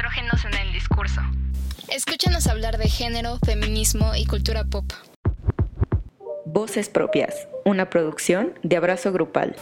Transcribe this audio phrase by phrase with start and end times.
[0.00, 1.20] estrógenos en el discurso.
[1.88, 4.86] Escúchanos hablar de género, feminismo y cultura pop.
[6.46, 9.54] Voces Propias, una producción de Abrazo Grupal.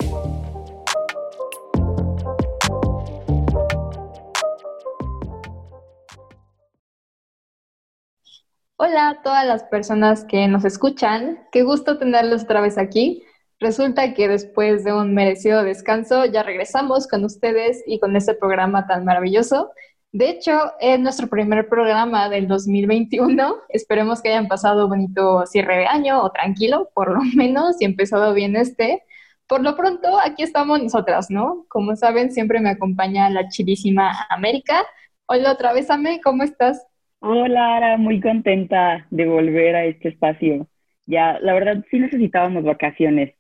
[8.77, 13.25] Hola a todas las personas que nos escuchan, qué gusto tenerlos otra vez aquí.
[13.59, 18.87] Resulta que después de un merecido descanso ya regresamos con ustedes y con este programa
[18.87, 19.73] tan maravilloso.
[20.11, 23.57] De hecho, es nuestro primer programa del 2021.
[23.69, 28.33] Esperemos que hayan pasado bonito cierre de año o tranquilo, por lo menos, y empezado
[28.33, 29.03] bien este.
[29.47, 31.67] Por lo pronto, aquí estamos nosotras, ¿no?
[31.69, 34.83] Como saben, siempre me acompaña la chidísima América.
[35.27, 36.87] Hola otra vez, Ame, ¿cómo estás?
[37.21, 40.69] Hola, Ara, muy contenta de volver a este espacio.
[41.07, 43.35] Ya, la verdad, sí necesitábamos vacaciones.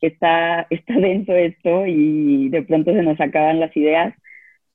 [0.00, 4.14] Está, está denso esto y de pronto se nos acaban las ideas,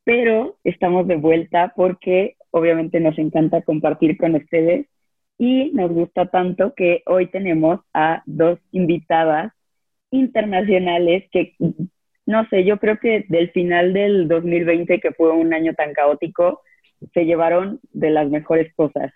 [0.09, 4.88] pero estamos de vuelta porque obviamente nos encanta compartir con ustedes
[5.38, 9.53] y nos gusta tanto que hoy tenemos a dos invitadas
[10.09, 11.53] internacionales que,
[12.25, 16.64] no sé, yo creo que del final del 2020, que fue un año tan caótico,
[17.14, 19.14] se llevaron de las mejores cosas.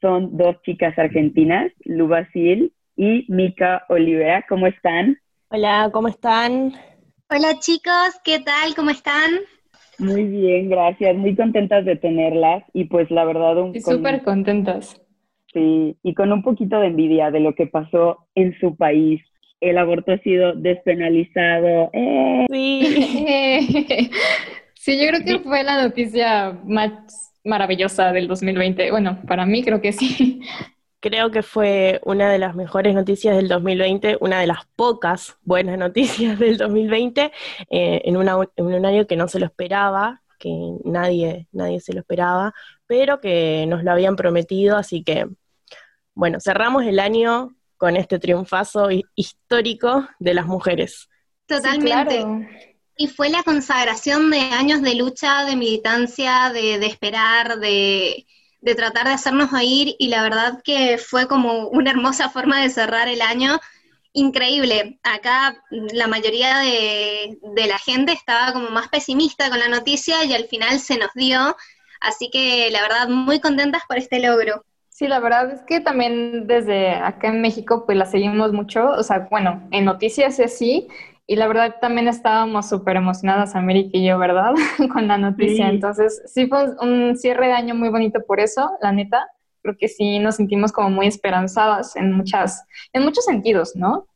[0.00, 4.46] Son dos chicas argentinas, Lu Basil y Mica Olivera.
[4.48, 5.18] ¿Cómo están?
[5.50, 6.72] Hola, ¿cómo están?
[7.28, 8.74] Hola chicos, ¿qué tal?
[8.74, 9.32] ¿Cómo están?
[9.98, 11.16] Muy bien, gracias.
[11.16, 13.58] Muy contentas de tenerlas y pues la verdad...
[13.58, 15.00] Un, súper contentas.
[15.52, 19.20] Sí, y con un poquito de envidia de lo que pasó en su país.
[19.60, 21.90] El aborto ha sido despenalizado.
[21.92, 22.46] ¡Eh!
[22.50, 24.10] Sí.
[24.80, 26.92] Sí, yo creo que fue la noticia más
[27.44, 28.90] maravillosa del 2020.
[28.90, 30.40] Bueno, para mí creo que sí.
[31.00, 35.78] Creo que fue una de las mejores noticias del 2020, una de las pocas buenas
[35.78, 37.32] noticias del 2020,
[37.70, 40.50] eh, en, en un año que no se lo esperaba, que
[40.84, 42.54] nadie, nadie se lo esperaba,
[42.86, 45.26] pero que nos lo habían prometido, así que,
[46.14, 51.08] bueno, cerramos el año con este triunfazo histórico de las mujeres.
[51.46, 52.76] Totalmente.
[52.96, 58.26] Y fue la consagración de años de lucha, de militancia, de, esperar, de,
[58.76, 63.08] tratar de hacernos oír y la verdad que fue como una hermosa forma de cerrar
[63.08, 63.58] el año.
[64.12, 64.98] Increíble.
[65.02, 70.44] Acá la mayoría de, la gente estaba como más pesimista con la noticia y al
[70.44, 71.56] final se nos dio.
[72.00, 74.64] Así que la verdad muy contentas por este logro.
[74.88, 79.02] Sí, la verdad es que también desde acá en México pues la seguimos mucho, o
[79.04, 80.88] sea, bueno, en noticias es así,
[81.30, 84.54] y la verdad también estábamos súper emocionadas, América y yo, ¿verdad?
[84.92, 85.68] Con la noticia.
[85.68, 89.28] Entonces, sí fue un cierre de año muy bonito por eso, la neta.
[89.60, 94.08] Creo que sí nos sentimos como muy esperanzadas en, muchas, en muchos sentidos, ¿no?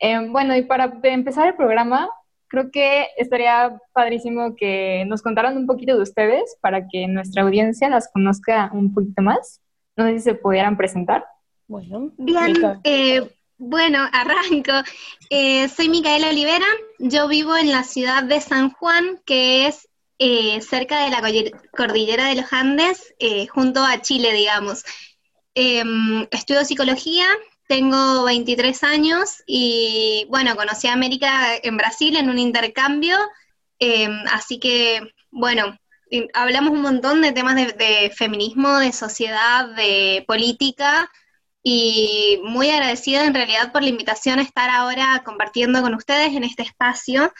[0.00, 2.10] Eh, bueno, y para empezar el programa,
[2.48, 7.88] creo que estaría padrísimo que nos contaran un poquito de ustedes para que nuestra audiencia
[7.88, 9.60] las conozca un poquito más.
[9.96, 11.24] No sé si se pudieran presentar.
[11.68, 12.56] Bueno, bien.
[12.82, 14.72] Eh, bueno, arranco.
[15.30, 16.66] Eh, soy Micaela Olivera,
[16.98, 19.88] yo vivo en la ciudad de San Juan, que es
[20.18, 21.22] eh, cerca de la
[21.76, 24.84] cordillera de los Andes, eh, junto a Chile, digamos.
[25.54, 27.26] Em, estudio psicología,
[27.66, 33.16] tengo 23 años y bueno, conocí a América en Brasil en un intercambio,
[33.78, 35.76] em, así que bueno,
[36.34, 41.10] hablamos un montón de temas de feminismo, de sociedad, de política
[41.62, 46.44] y muy agradecida en realidad por la invitación a estar ahora compartiendo con ustedes en
[46.44, 47.32] este espacio.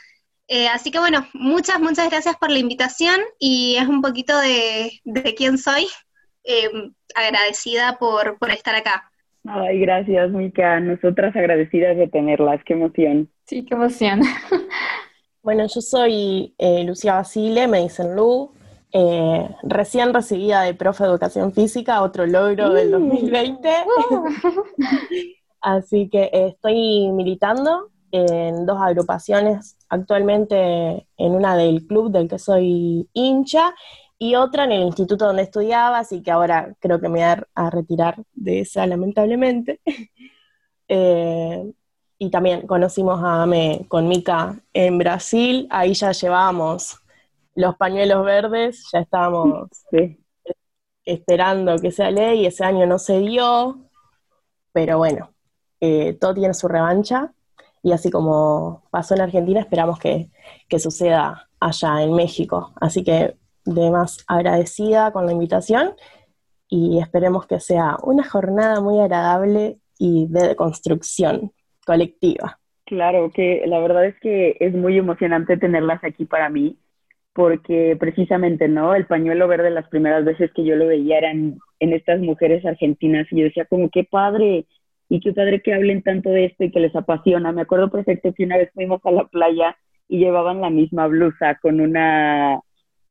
[0.48, 4.90] Eh, así que bueno, muchas, muchas gracias por la invitación y es un poquito de,
[5.36, 5.86] quién soy.
[6.44, 6.70] Eh,
[7.14, 9.10] agradecida por, estar acá.
[9.44, 10.80] Ay, gracias, Mica.
[10.80, 12.62] Nosotras agradecidas de tenerlas.
[12.64, 13.30] Qué emoción.
[13.44, 14.22] Sí, qué emoción.
[15.42, 18.52] bueno, yo soy eh, Lucía Basile, me dicen Lu,
[18.92, 23.68] eh, recién recibida de profe de educación física, otro logro del 2020.
[24.10, 24.24] Uh.
[25.60, 33.08] Así que estoy militando en dos agrupaciones, actualmente en una del club del que soy
[33.12, 33.74] hincha
[34.18, 37.70] y otra en el instituto donde estudiaba, así que ahora creo que me voy a,
[37.70, 39.80] retirar de esa lamentablemente.
[40.90, 41.70] Eh,
[42.18, 46.96] y también conocimos a Ame con Mica en Brasil, ahí ya llevábamos
[47.58, 49.68] los pañuelos verdes, ya estábamos
[51.04, 53.78] esperando que sea ley, ese año no se dio,
[54.72, 55.32] pero bueno,
[55.80, 57.32] eh, todo tiene su revancha
[57.82, 60.30] y así como pasó en Argentina, esperamos que,
[60.78, 62.74] suceda allá en México.
[62.80, 63.34] Así que
[63.64, 65.94] de más agradecida con la invitación
[66.68, 71.50] y esperemos que sea una jornada muy agradable y de construcción
[71.84, 72.60] colectiva.
[72.84, 76.78] Claro, que la verdad es que es muy emocionante tenerlas aquí para mí
[77.32, 78.94] porque precisamente, ¿no?
[78.94, 83.26] El pañuelo verde las primeras veces que yo lo veía eran en estas mujeres argentinas
[83.30, 84.66] y yo decía como, qué padre,
[85.08, 87.52] y qué padre que hablen tanto de esto y que les apasiona.
[87.52, 89.76] Me acuerdo perfecto que una vez fuimos a la playa
[90.08, 92.60] y llevaban la misma blusa con una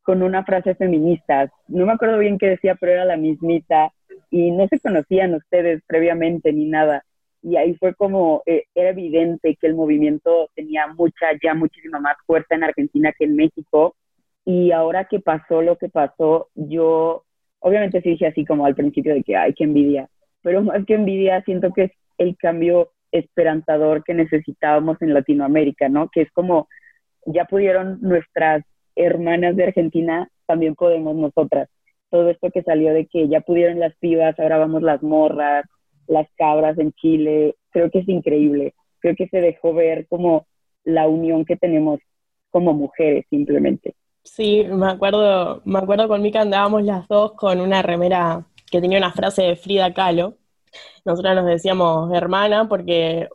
[0.03, 1.51] con una frase feminista.
[1.67, 3.91] No me acuerdo bien qué decía, pero era la mismita
[4.31, 7.03] y no se conocían ustedes previamente ni nada.
[7.41, 12.15] Y ahí fue como, eh, era evidente que el movimiento tenía mucha, ya muchísima más
[12.25, 13.95] fuerza en Argentina que en México.
[14.47, 17.25] Y ahora que pasó lo que pasó, yo
[17.59, 20.07] obviamente sí dije así como al principio de que, ay, qué envidia.
[20.41, 26.07] Pero más que envidia, siento que es el cambio esperanzador que necesitábamos en Latinoamérica, ¿no?
[26.07, 26.69] Que es como,
[27.25, 28.63] ya pudieron nuestras
[28.95, 31.67] hermanas de Argentina, también podemos nosotras.
[32.09, 35.65] Todo esto que salió de que ya pudieron las pibas, ahora vamos las morras,
[36.07, 38.75] las cabras en Chile, creo que es increíble.
[38.99, 40.47] Creo que se dejó ver como
[40.85, 41.99] la unión que tenemos
[42.49, 43.93] como mujeres simplemente.
[44.35, 48.97] Sí, me acuerdo, me acuerdo con Mika andábamos las dos con una remera que tenía
[48.97, 50.35] una frase de Frida Kahlo.
[51.05, 53.29] Nosotras nos decíamos hermana porque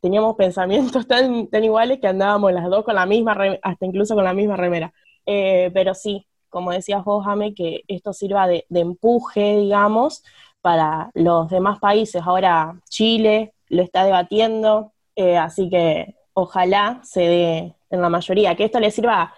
[0.00, 4.24] teníamos pensamientos tan, tan iguales que andábamos las dos con la misma, hasta incluso con
[4.24, 4.92] la misma remera.
[5.26, 10.22] Eh, pero sí, como decías vos, Jame, que esto sirva de, empuje, digamos,
[10.60, 12.22] para los demás países.
[12.24, 18.64] Ahora Chile lo está debatiendo, eh, así que ojalá se dé en la mayoría, que
[18.64, 19.32] esto le sirva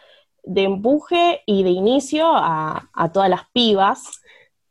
[0.46, 4.22] de empuje y de inicio a, todas las pibas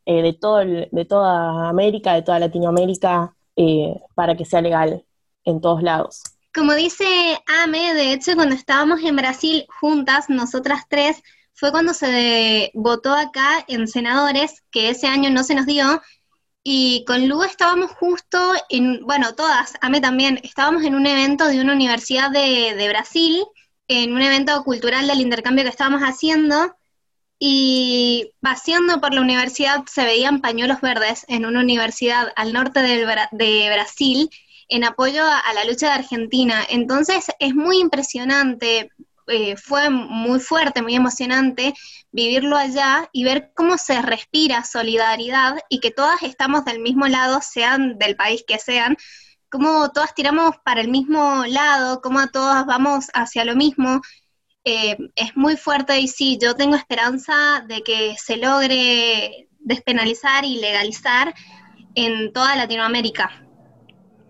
[0.06, 3.36] eh, de, todo de toda América, de toda Latinoamérica,
[4.16, 5.06] para que sea legal
[5.45, 6.24] en todos lados.
[6.54, 7.06] Como dice
[7.63, 11.22] Ame, de hecho cuando estábamos en Brasil juntas, nosotras tres,
[11.54, 16.01] fue cuando se votó acá en senadores, que ese año no se nos dio,
[16.63, 18.39] y con Lu estábamos justo
[18.69, 23.44] en, bueno, todas, Ame también, estábamos en un evento de una universidad de, de Brasil,
[23.88, 26.76] en un evento cultural del intercambio que estábamos haciendo,
[27.38, 33.70] y paseando por la universidad se veían pañuelos verdes en una universidad al norte de
[33.74, 34.30] Brasil,
[34.70, 36.66] en apoyo a, la lucha de Argentina.
[36.70, 38.92] Entonces es muy impresionante,
[39.28, 41.74] eh, fue muy fuerte, muy emocionante
[42.12, 47.42] vivirlo allá y ver cómo se respira solidaridad y que todas estamos del mismo lado,
[47.42, 48.96] sean del país que sean,
[49.50, 54.01] cómo todas tiramos para el mismo lado, cómo todas vamos hacia lo mismo.
[54.63, 60.59] Eh, es muy fuerte y sí, yo tengo esperanza de que se logre despenalizar y
[60.59, 61.33] legalizar
[61.95, 63.45] en toda Latinoamérica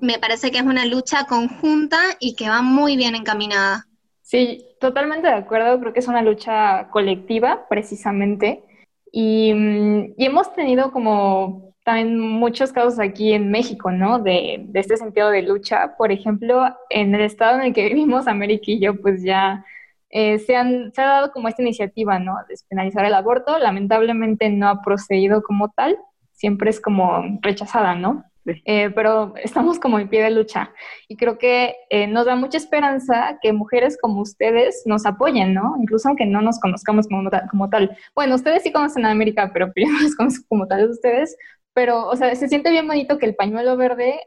[0.06, 3.88] me parece que es una lucha conjunta y que va muy bien encaminada.
[4.22, 8.64] Sí, totalmente de acuerdo, creo que es una lucha colectiva precisamente
[9.12, 14.20] y, mm, hemos tenido como también muchos casos aquí en México, ¿no?
[14.20, 15.96] De, este sentido de lucha.
[15.98, 19.64] Por ejemplo, en el estado en el que vivimos, América y yo, pues ya
[20.10, 22.38] eh, se, han, se ha dado como esta iniciativa, ¿no?
[22.38, 23.60] De despenalizar el aborto.
[23.60, 25.98] Lamentablemente no ha procedido como tal,
[26.32, 28.26] siempre es como rechazada, ¿no?
[28.66, 30.72] Eh, pero estamos como en pie de lucha
[31.08, 35.76] y creo que eh, nos da mucha esperanza que mujeres como ustedes nos apoyen, ¿no?
[35.82, 37.98] Incluso aunque no nos conozcamos como, como tal.
[38.14, 41.36] Bueno, ustedes sí conocen a América, pero yo no los conozco como tal de ustedes,
[41.76, 44.22] pero, o sea, se siente bien bonito que el pañuelo verde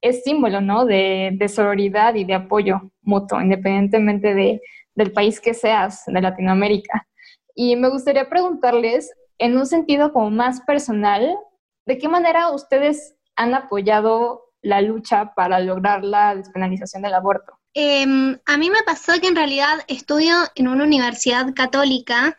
[0.00, 0.86] es símbolo, ¿no?
[0.86, 4.62] De, de sororidad y de apoyo mutuo, independientemente de,
[4.94, 7.08] del país que seas, de Latinoamérica.
[7.56, 11.36] Y me gustaría preguntarles, en un sentido como más personal,
[11.86, 17.58] ¿de qué manera ustedes han apoyado la lucha para lograr la despenalización del aborto?
[17.74, 22.36] Em, a mí me pasó que en realidad estudio en una universidad católica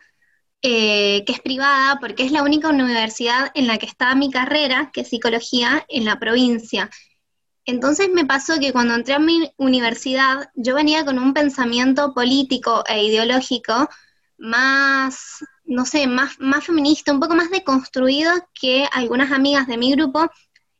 [0.66, 4.90] eh, que es privada porque es la única universidad en la que está mi carrera,
[4.94, 6.88] que es psicología, en la provincia.
[7.66, 12.82] Entonces me pasó que cuando entré a mi universidad yo venía con un pensamiento político
[12.88, 13.90] e ideológico
[14.38, 19.92] más, no sé, más, más feminista, un poco más deconstruido que algunas amigas de mi
[19.92, 20.30] grupo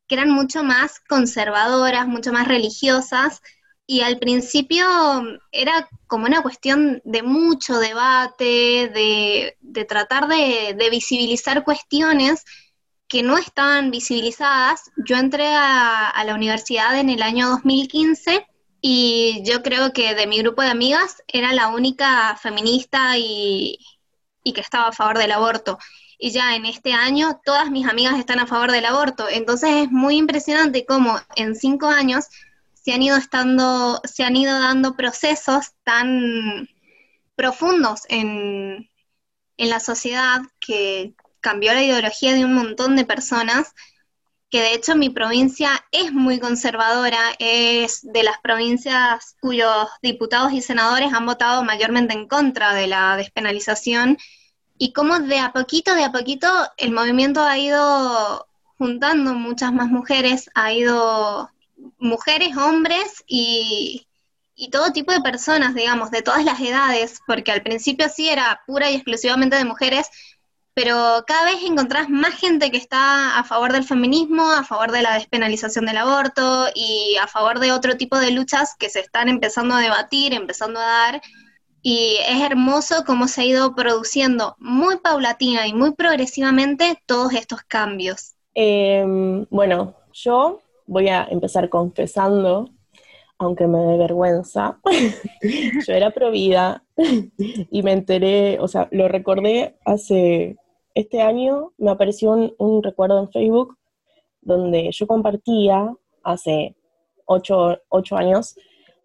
[0.09, 3.43] que eran mucho más conservadoras, mucho más religiosas,
[3.87, 4.87] y al principio
[5.53, 12.45] era como una cuestión de mucho debate, de, tratar de, visibilizar cuestiones
[13.09, 14.91] que no estaban visibilizadas.
[15.07, 18.47] Yo entré a, la universidad en el año 2015
[18.81, 23.79] y yo creo que de mi grupo de amigas era la única feminista y,
[24.43, 25.79] y que estaba a favor del aborto
[26.19, 29.27] y ya en este año todas mis amigas están a favor del aborto.
[29.29, 32.27] Entonces es muy impresionante cómo en cinco años
[32.85, 36.69] se han ido estando, se han ido dando procesos tan
[37.35, 38.91] profundos en,
[39.57, 43.75] en la sociedad que cambió la ideología de un montón de personas
[44.51, 50.63] que de hecho mi provincia es muy conservadora, es de las provincias cuyos diputados y
[50.63, 54.17] senadores han votado mayormente en contra de la despenalización,
[54.79, 58.47] y cómo de a poquito, de a poquito, el movimiento ha ido
[58.79, 61.51] juntando muchas más mujeres, ha ido
[61.99, 64.07] mujeres, hombres y,
[64.55, 68.61] y todo tipo de personas, digamos, de todas las edades, porque al principio sí era
[68.67, 70.09] pura y exclusivamente de mujeres,
[70.75, 75.03] pero cada vez encontrás más gente que está a favor del feminismo, a favor de
[75.03, 79.29] la despenalización del aborto y a favor de otro tipo de luchas que se están
[79.29, 81.23] empezando a debatir, empezando a dar.
[81.81, 87.61] Y es hermoso cómo se ha ido produciendo muy paulatina y muy progresivamente todos estos
[87.63, 88.33] cambios.
[88.55, 92.71] Em, bueno, yo voy a empezar confesando,
[93.39, 94.81] aunque me dé vergüenza.
[95.87, 96.85] yo era provida
[97.71, 100.57] y me enteré, o sea, lo recordé hace
[100.95, 103.77] este año me apareció un, recuerdo en Facebook
[104.41, 106.77] donde yo compartía hace
[107.27, 107.79] ocho,
[108.13, 108.57] años,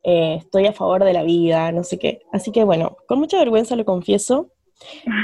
[0.04, 2.22] eh, estoy a favor de la vida, no sé qué.
[2.32, 4.52] Así que bueno, con mucha vergüenza lo confieso,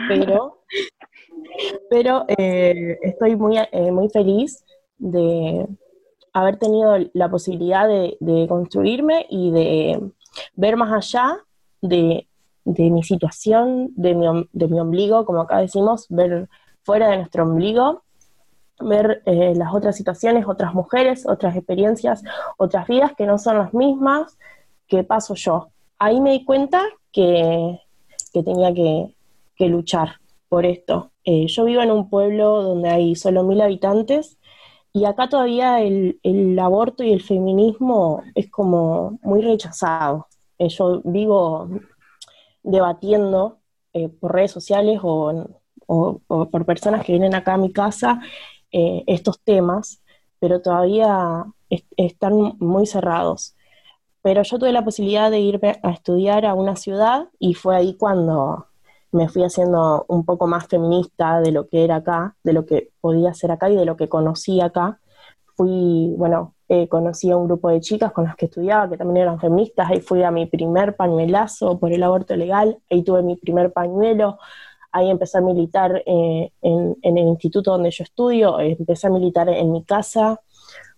[0.07, 0.63] pero,
[1.89, 4.63] pero eh, estoy muy, eh, muy feliz
[4.97, 5.67] de
[6.35, 10.11] haber tenido la posibilidad de, construirme y de
[10.55, 11.37] ver más allá
[11.81, 12.27] de,
[12.65, 16.49] mi situación, de mi, de mi ombligo, como acá decimos, ver
[16.83, 18.03] fuera de nuestro ombligo,
[18.81, 22.21] ver eh, las otras situaciones, otras mujeres, otras experiencias,
[22.57, 24.37] otras vidas que no son las mismas
[24.87, 25.69] que paso yo.
[25.99, 27.79] Ahí me di cuenta que,
[28.33, 29.15] tenía que,
[29.69, 31.11] luchar por esto.
[31.23, 34.37] Eh, yo vivo en un pueblo donde hay solo mil habitantes
[34.95, 40.27] y acá todavía el, aborto y el feminismo es como muy rechazado.
[40.57, 41.67] Eh, yo vivo
[42.63, 43.59] debatiendo
[43.91, 45.49] eh, por redes sociales o,
[45.85, 48.21] por personas que vienen acá a mi casa
[48.71, 50.01] eh, estos temas,
[50.39, 51.43] pero todavía
[51.97, 53.57] están muy cerrados.
[54.21, 57.97] Pero yo tuve la posibilidad de irme a estudiar a una ciudad y fue ahí
[57.97, 58.67] cuando
[59.15, 62.91] me fui haciendo un poco más feminista de lo que era acá, de lo que
[63.01, 64.99] podía ser acá y de lo que conocí acá.
[65.55, 69.23] Fui, bueno, eh, conocí a un grupo de chicas con las que estudiaba, que también
[69.23, 73.35] eran feministas, ahí fui a mi primer pañuelazo por el aborto legal, ahí tuve mi
[73.35, 74.39] primer pañuelo,
[74.91, 79.71] ahí empecé a militar eh, en, el instituto donde yo estudio, empecé a militar en
[79.71, 80.41] mi casa,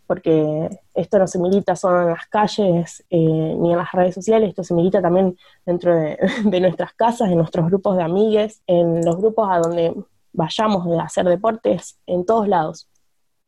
[0.07, 4.49] porque esto no se milita solo en las calles eh, ni en las redes sociales,
[4.49, 9.05] esto se milita también dentro de, de, nuestras casas, en nuestros grupos de amigues, en
[9.05, 9.93] los grupos a donde
[10.33, 12.87] vayamos a hacer deportes, en todos lados.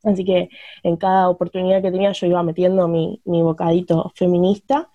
[0.03, 0.49] Así que
[0.83, 4.89] en cada oportunidad que tenía yo iba metiendo mi, bocadito feminista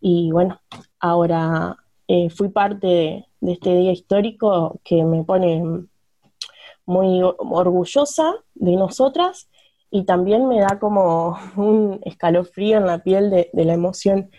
[0.00, 0.60] y bueno,
[1.00, 5.62] ahora eh, fui parte de, este día histórico que me pone
[6.84, 9.48] muy orgullosa de nosotras
[9.90, 14.30] y también me da como un escalofrío en la piel de, la emoción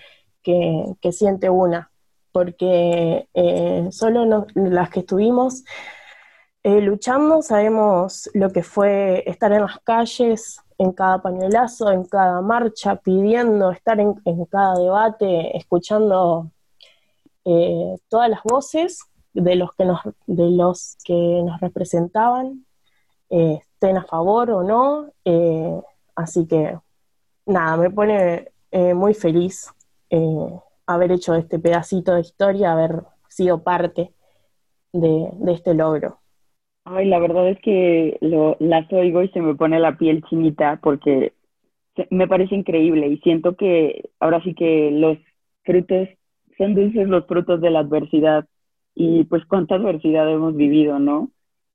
[0.43, 1.91] que, siente una,
[2.31, 5.63] porque eh, solo las que estuvimos
[6.63, 12.41] eh, luchando, sabemos lo que fue estar en las calles, en cada pañuelazo, en cada
[12.41, 14.15] marcha, pidiendo, estar en,
[14.49, 16.51] cada debate, escuchando
[17.45, 18.99] eh, todas las voces
[19.33, 22.65] de los que nos, de los que nos representaban,
[23.29, 25.11] eh, estén a favor o no.
[26.15, 26.77] así que,
[27.45, 28.49] nada, me pone
[28.95, 29.71] muy feliz
[30.85, 34.11] haber hecho este pedacito de historia, haber sido parte
[34.93, 36.19] de este logro.
[36.89, 40.79] Ay, la verdad es que lo, las oigo y se me pone la piel chinita
[40.81, 41.33] porque
[42.09, 45.17] me parece increíble y siento que ahora sí que los
[45.63, 46.07] frutos,
[46.57, 48.45] son dulces los frutos de la adversidad
[48.95, 51.29] y pues cuánta adversidad hemos vivido, ¿no?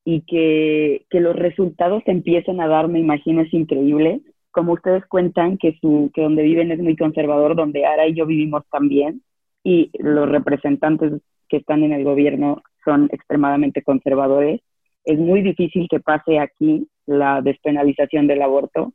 [0.05, 4.21] Y que, que los resultados se empiezan a dar, me imagino, es increíble.
[4.51, 8.27] Como ustedes cuentan que, su, que donde viven es muy conservador, donde Ara y yo
[8.27, 9.23] vivimos también,
[9.63, 14.61] y los representantes que están en el gobierno son extremadamente conservadores
[15.05, 18.93] es muy difícil que pase aquí la despenalización del aborto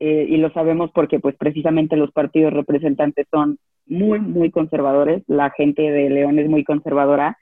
[0.00, 5.50] eh, y lo sabemos porque pues precisamente los partidos representantes son muy, muy conservadores, la
[5.50, 7.38] gente de León es muy conservadora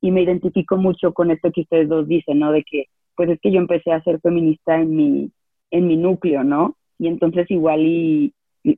[0.00, 2.52] y me identifico mucho con esto que ustedes dos dicen, ¿no?
[2.52, 2.86] De que
[3.16, 5.32] pues es que yo empecé a ser feminista en mi,
[5.70, 6.76] en mi núcleo, ¿no?
[6.98, 8.32] Y entonces igual y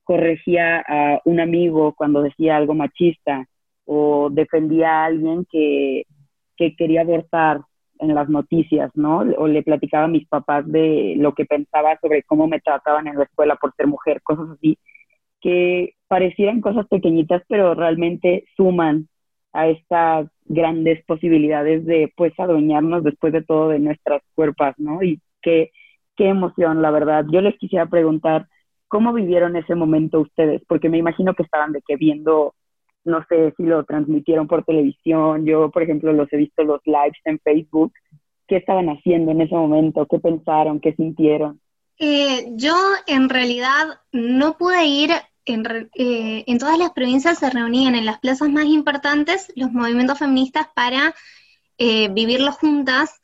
[0.04, 3.46] corregía a un amigo cuando decía algo machista
[3.84, 6.04] o defendía a alguien que,
[6.56, 7.62] que quería abortar
[7.98, 9.18] en las noticias, ¿no?
[9.36, 13.18] O le platicaba a mis papás de lo que pensaba sobre cómo me trataban en
[13.18, 14.78] la escuela por ser mujer, cosas así,
[15.40, 19.08] que parecieran cosas pequeñitas, pero realmente suman
[19.52, 25.02] a estas grandes posibilidades de, pues, adueñarnos después de todo de nuestras cuerpos, ¿no?
[25.02, 25.70] Y qué,
[26.16, 27.24] qué emoción, la verdad.
[27.30, 28.46] Yo les quisiera preguntar,
[28.88, 30.62] ¿cómo vivieron ese momento ustedes?
[30.68, 32.54] Porque me imagino que estaban de que viendo,
[33.04, 37.20] no sé si lo transmitieron por televisión, yo, por ejemplo, los he visto los lives
[37.24, 37.92] en Facebook.
[38.46, 40.06] ¿Qué estaban haciendo en ese momento?
[40.06, 40.80] ¿Qué pensaron?
[40.80, 41.60] ¿Qué sintieron?
[41.98, 42.74] Eh, yo
[43.06, 45.10] en realidad no pude ir
[45.46, 50.66] eh, en, todas las provincias se reunían en las plazas más importantes los movimientos feministas
[50.74, 51.14] para
[51.78, 53.20] eh, vivirlo juntas.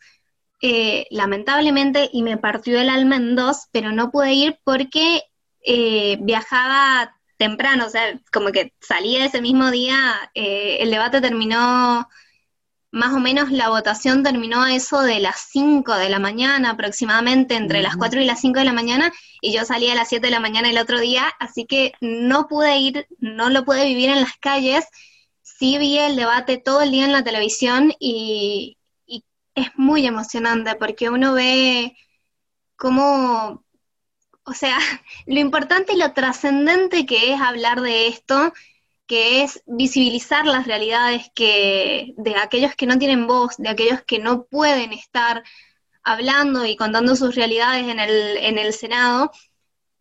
[0.63, 5.23] Eh, lamentablemente, y me partió el alma en dos, pero no pude ir porque
[6.21, 12.09] viajaba temprano, o sea, como que salía ese mismo día, el debate terminó
[12.97, 17.55] más o menos la votación terminó a eso de las 5 de la mañana, aproximadamente
[17.55, 19.13] entre las 4 y las 5 de la mañana,
[19.43, 22.49] y yo salí a las 7 de la mañana el otro día, así que no
[22.49, 24.87] pude ir, no lo pude vivir en las calles,
[25.43, 29.25] sí vi el debate todo el día en la televisión y, y
[29.55, 31.95] es muy emocionante porque uno ve
[32.77, 33.63] cómo,
[34.45, 34.79] o sea,
[35.27, 38.55] lo importante y lo trascendente que es hablar de esto
[39.07, 44.19] que es visibilizar las realidades que, de aquellos que no tienen voz, de aquellos que
[44.19, 45.45] no pueden estar
[46.03, 49.31] hablando y contando sus realidades en el, en el Senado.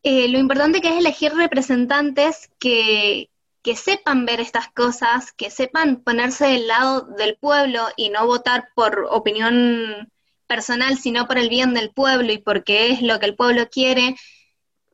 [0.03, 3.29] Eh, lo importante que es elegir representantes que,
[3.63, 8.69] que sepan ver estas cosas, que sepan ponerse del lado del pueblo y no votar
[8.75, 10.11] por opinión
[10.47, 14.15] personal, sino por el bien del pueblo y porque es lo que el pueblo quiere.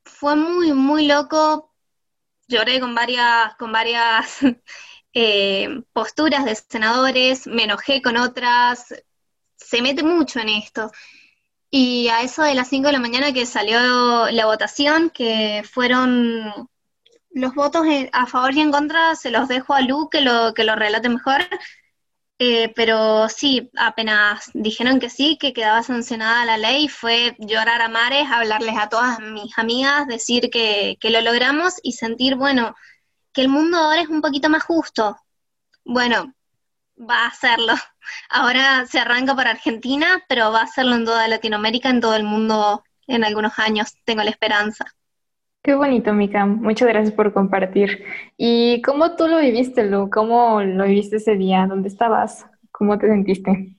[0.03, 1.70] Fue muy, muy loco
[2.51, 4.39] lloré con varias, con varias
[5.13, 8.93] eh, posturas de senadores, me enojé con otras,
[9.55, 10.91] se mete mucho en esto.
[11.71, 16.69] Y a eso de las 5 de la mañana que salió la votación, que fueron
[17.31, 20.65] los votos a favor y en contra, se los dejo a Lu que lo, que
[20.65, 21.41] lo relate mejor.
[22.43, 27.87] Eh, pero sí, apenas dijeron que sí, que quedaba sancionada la ley, fue llorar a
[27.87, 32.75] mares, hablarles a todas mis amigas, decir que, que lo logramos y sentir, bueno,
[33.31, 35.17] que el mundo ahora es un poquito más justo.
[35.85, 36.33] Bueno,
[36.97, 37.75] va a hacerlo.
[38.29, 42.23] Ahora se arranca para Argentina, pero va a hacerlo en toda Latinoamérica, en todo el
[42.23, 44.85] mundo en algunos años, tengo la esperanza.
[45.63, 46.47] Qué bonito, Mika.
[46.47, 48.03] Muchas gracias por compartir.
[48.35, 50.09] ¿Y cómo tú lo viviste, Lu?
[50.09, 51.67] ¿Cómo lo viviste ese día?
[51.69, 52.47] ¿Dónde estabas?
[52.71, 53.75] ¿Cómo te sentiste?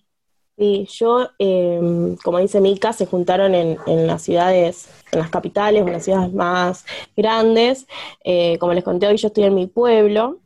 [0.57, 5.92] Sí, yo, em, como dice Mika, se juntaron en, las ciudades, en las capitales, en
[5.92, 7.88] las ciudades más grandes.
[8.23, 10.38] Eh, como les conté hoy, yo estoy en mi pueblo,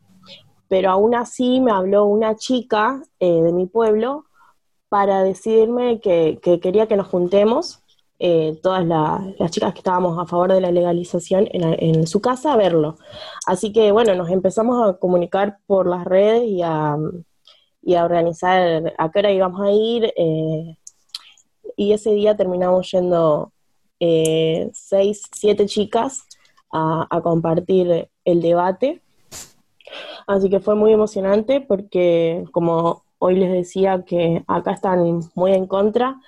[0.69, 4.25] pero aún así me habló una chica eh, de mi pueblo
[4.89, 7.83] para decirme que quería que nos juntemos
[8.19, 12.57] eh, todas las chicas que estábamos a favor de la legalización en, su casa a
[12.57, 12.97] verlo.
[13.45, 16.97] Así que bueno, nos empezamos a comunicar por las redes y a,
[17.81, 20.13] y a organizar a qué hora íbamos a ir.
[20.15, 20.77] Eh,
[21.75, 23.51] y ese día terminamos yendo
[23.99, 26.23] eh, seis, siete chicas
[26.71, 29.01] a, a compartir el debate.
[30.25, 35.67] Así que fue muy emocionante porque, como hoy les decía, que acá están muy en
[35.67, 36.19] contra,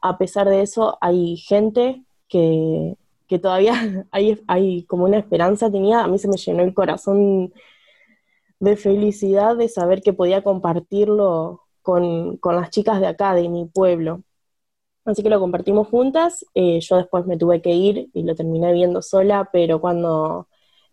[0.00, 2.96] a pesar de eso hay gente que,
[3.42, 3.72] todavía
[4.10, 7.52] hay, hay como una esperanza tenía, a mí se me llenó el corazón
[8.60, 14.22] de felicidad de saber que podía compartirlo con, las chicas de acá, de mi pueblo.
[15.04, 18.72] Así que lo compartimos juntas, eh, yo después me tuve que ir y lo terminé
[18.74, 20.48] viendo sola, pero cuando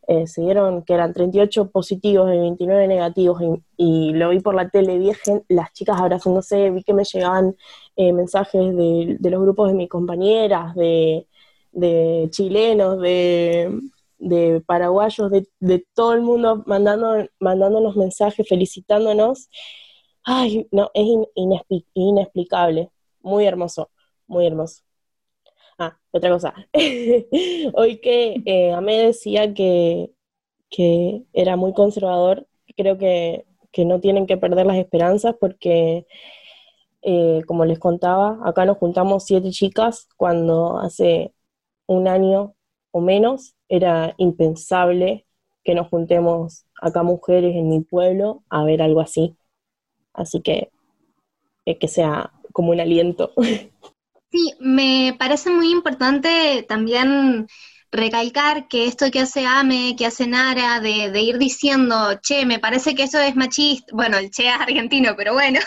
[0.07, 3.41] eh, se dieron que eran 38 positivos y 29 negativos
[3.75, 5.11] y, lo vi por la tele, vi
[5.49, 7.55] las chicas abrazándose, vi que me llegaban
[7.95, 11.27] eh, mensajes de, los grupos de mis compañeras, de,
[12.31, 13.81] chilenos, de,
[14.65, 19.49] paraguayos, de, todo el mundo mandando, mandándonos mensajes, felicitándonos.
[20.23, 21.05] Ay, no, es
[21.93, 22.89] inexplicable,
[23.21, 23.91] muy hermoso,
[24.27, 24.85] muy hermoso.
[25.77, 26.53] Ah, otra cosa.
[27.73, 30.11] Hoy que eh, Amé decía que,
[31.33, 33.45] era muy conservador, creo que,
[33.77, 36.07] no tienen que perder las esperanzas porque,
[37.07, 41.35] eh, como les contaba, acá nos juntamos siete chicas cuando hace
[41.85, 42.55] un año
[42.91, 45.27] o menos era impensable
[45.63, 49.35] que nos juntemos acá mujeres en mi pueblo a ver algo así.
[50.13, 50.71] Así que
[51.65, 53.33] eh, que sea como un aliento.
[54.31, 57.47] Sí, me parece muy importante también
[57.89, 62.95] recalcar que esto que hace AME, que hace Nara, de, ir diciendo, che, me parece
[62.95, 65.61] que eso es machista, bueno, el che es argentino, pero bueno,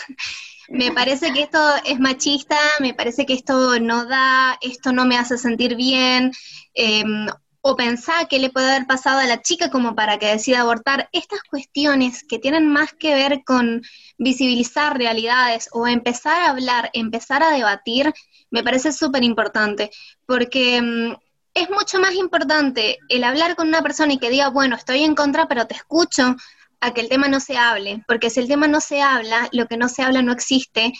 [0.68, 5.16] me parece que esto es machista, me parece que esto no da, esto no me
[5.16, 6.33] hace sentir bien,
[6.74, 7.26] em,
[7.61, 11.09] o pensar qué le puede haber pasado a la chica como para que decida abortar.
[11.12, 13.83] Estas cuestiones que tienen más que ver con
[14.18, 18.12] visibilizar realidades o empezar a hablar, empezar a debatir,
[18.50, 19.90] me parece súper importante,
[20.26, 21.14] porque mm,
[21.54, 25.14] es mucho más importante el hablar con una persona y que diga, bueno, estoy en
[25.14, 26.37] contra, pero te escucho,
[26.81, 29.67] a que el tema no se hable, porque si el tema no se habla, lo
[29.67, 30.93] que no se habla no existe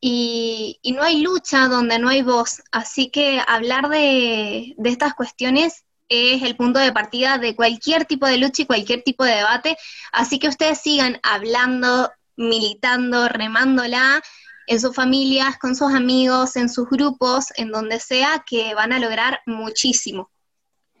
[0.00, 2.62] y, no hay lucha donde no hay voz.
[2.72, 8.38] Así que hablar de, estas cuestiones es el punto de partida de cualquier tipo de
[8.38, 9.76] lucha y cualquier tipo de debate.
[10.12, 14.22] Así que ustedes sigan hablando, militando, remándola
[14.66, 18.98] en sus familias, con sus amigos, en sus grupos, en donde sea, que van a
[18.98, 20.30] lograr muchísimo.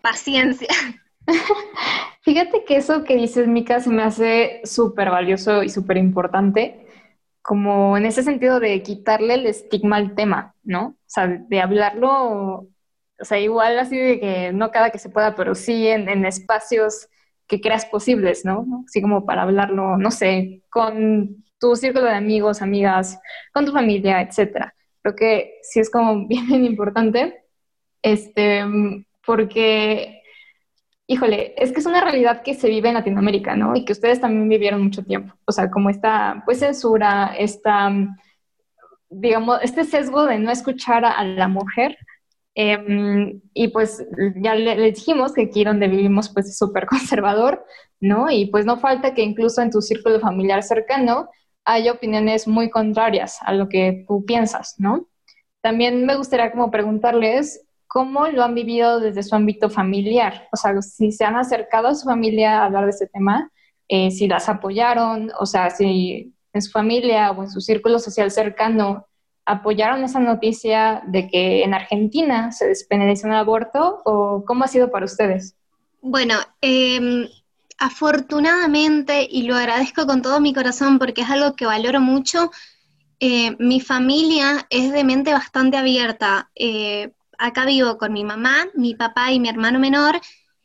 [0.02, 0.68] Paciencia.
[2.22, 6.86] Fíjate que eso que dices, Mica, se me hace súper valioso y súper importante,
[7.42, 10.88] como en ese sentido de quitarle el estigma al tema, ¿no?
[10.88, 12.10] O sea, de hablarlo,
[13.20, 16.26] o sea, igual así de que no cada que se pueda, pero sí en, en
[16.26, 17.08] espacios
[17.46, 18.66] que creas posibles, ¿no?
[18.86, 23.18] Así como para hablarlo, no sé, con tu círculo de amigos, amigas,
[23.52, 24.74] con tu familia, etcétera.
[25.02, 27.42] Creo que sí es como bien importante,
[28.02, 28.64] este,
[29.24, 30.17] porque
[31.08, 33.74] híjole, es que es una realidad que se vive en Latinoamérica, ¿no?
[33.74, 35.34] Y que ustedes también vivieron mucho tiempo.
[35.46, 37.90] O sea, como esta, pues, censura, esta,
[39.10, 41.96] digamos, este sesgo de no escuchar a, la mujer.
[42.54, 44.04] Em, y pues
[44.42, 47.64] ya le, dijimos que aquí donde vivimos pues es súper conservador,
[48.00, 48.30] ¿no?
[48.30, 51.30] Y pues no falta que incluso en tu círculo familiar cercano
[51.64, 55.08] haya opiniones muy contrarias a lo que tú piensas, ¿no?
[55.62, 60.46] También me gustaría como preguntarles ¿cómo lo han vivido desde su ámbito familiar?
[60.52, 63.50] O sea, si se han acercado a su familia a hablar de este tema,
[63.88, 68.30] eh, si las apoyaron, o sea, si en su familia o en su círculo social
[68.30, 69.06] cercano
[69.46, 74.90] apoyaron esa noticia de que en Argentina se despenaliza el aborto, o cómo ha sido
[74.90, 75.56] para ustedes?
[76.02, 77.26] Bueno, em,
[77.78, 82.50] afortunadamente, y lo agradezco con todo mi corazón porque es algo que valoro mucho,
[83.20, 86.50] eh, mi familia es de mente bastante abierta.
[86.54, 90.20] Eh, acá vivo con mi mamá, mi papá y mi hermano menor,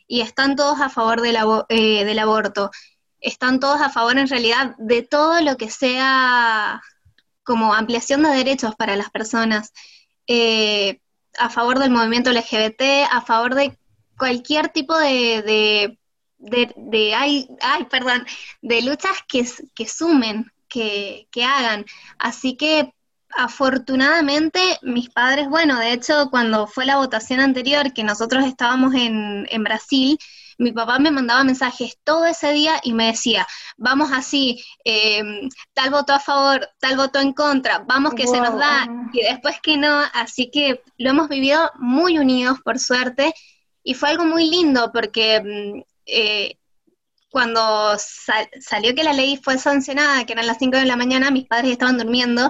[0.08, 1.38] y están todos a favor del,
[1.70, 2.72] eh, del aborto.
[3.20, 6.82] Están todos a favor en realidad de todo lo que sea
[7.44, 9.72] como ampliación de derechos para las personas,
[10.28, 11.00] eh,
[11.38, 13.78] a favor del movimiento LGBT, a favor de
[14.18, 15.98] cualquier tipo de,
[16.38, 18.26] de, ay, ay, perdón,
[18.62, 21.86] de luchas que, que sumen, que, que hagan.
[22.18, 22.94] Así que
[23.36, 29.48] afortunadamente mis padres, bueno, de hecho cuando fue la votación anterior, que nosotros estábamos en,
[29.50, 30.18] en, Brasil,
[30.58, 35.90] mi papá me mandaba mensajes todo ese día y me decía, vamos así, em, tal
[35.90, 39.78] votó a favor, tal votó en contra, vamos que se nos da, y después que
[39.78, 43.34] no, así que lo hemos vivido muy unidos, por suerte,
[43.84, 45.42] y fue algo muy lindo porque...
[45.42, 46.58] Mm, eh,
[47.34, 47.98] cuando
[48.60, 51.72] salió que la ley fue sancionada, que eran las 5 de la mañana, mis padres
[51.72, 52.48] estaban durmiendo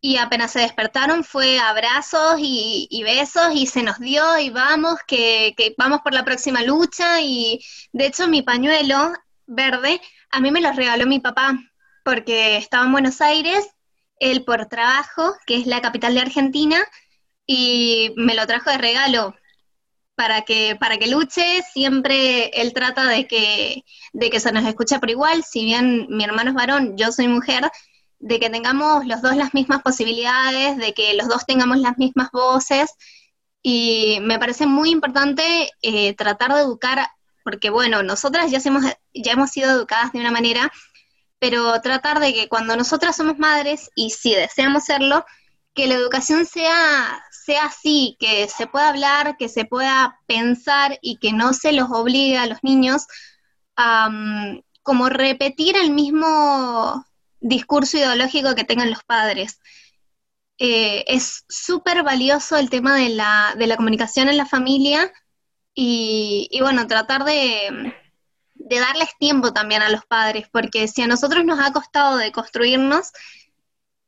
[0.00, 5.54] y apenas se despertaron fue abrazos y, besos y se nos dio y vamos, que,
[5.76, 7.20] vamos por la próxima lucha.
[7.20, 9.12] Y de hecho mi pañuelo
[9.46, 11.58] verde a mí me lo regaló mi papá
[12.04, 13.68] porque estaba en Buenos Aires,
[14.20, 16.84] él por trabajo, que es la capital de Argentina,
[17.46, 19.34] y me lo trajo de regalo
[20.14, 21.62] para que, para que luche.
[21.72, 26.24] Siempre él trata de que, de que se nos escuche por igual, si bien mi
[26.24, 27.70] hermano es varón, yo soy mujer
[28.20, 32.30] de que tengamos los dos las mismas posibilidades, de que los dos tengamos las mismas
[32.32, 32.92] voces.
[33.62, 37.08] Y me parece muy importante eh, tratar de educar,
[37.44, 40.72] porque bueno, nosotras ya hemos, ya hemos sido educadas de una manera,
[41.38, 45.24] pero tratar de que cuando nosotras somos madres, y si deseamos serlo,
[45.74, 51.18] que la educación sea, sea así, que se pueda hablar, que se pueda pensar y
[51.18, 53.06] que no se los obligue a los niños
[53.76, 54.10] a
[54.82, 57.04] como repetir el mismo
[57.40, 59.60] discurso ideológico que tengan los padres.
[60.58, 65.12] Eh, es súper valioso el tema de la, de la, comunicación en la familia
[65.74, 67.94] y, bueno, tratar de,
[68.54, 72.32] de, darles tiempo también a los padres, porque si a nosotros nos ha costado de
[72.32, 73.12] construirnos,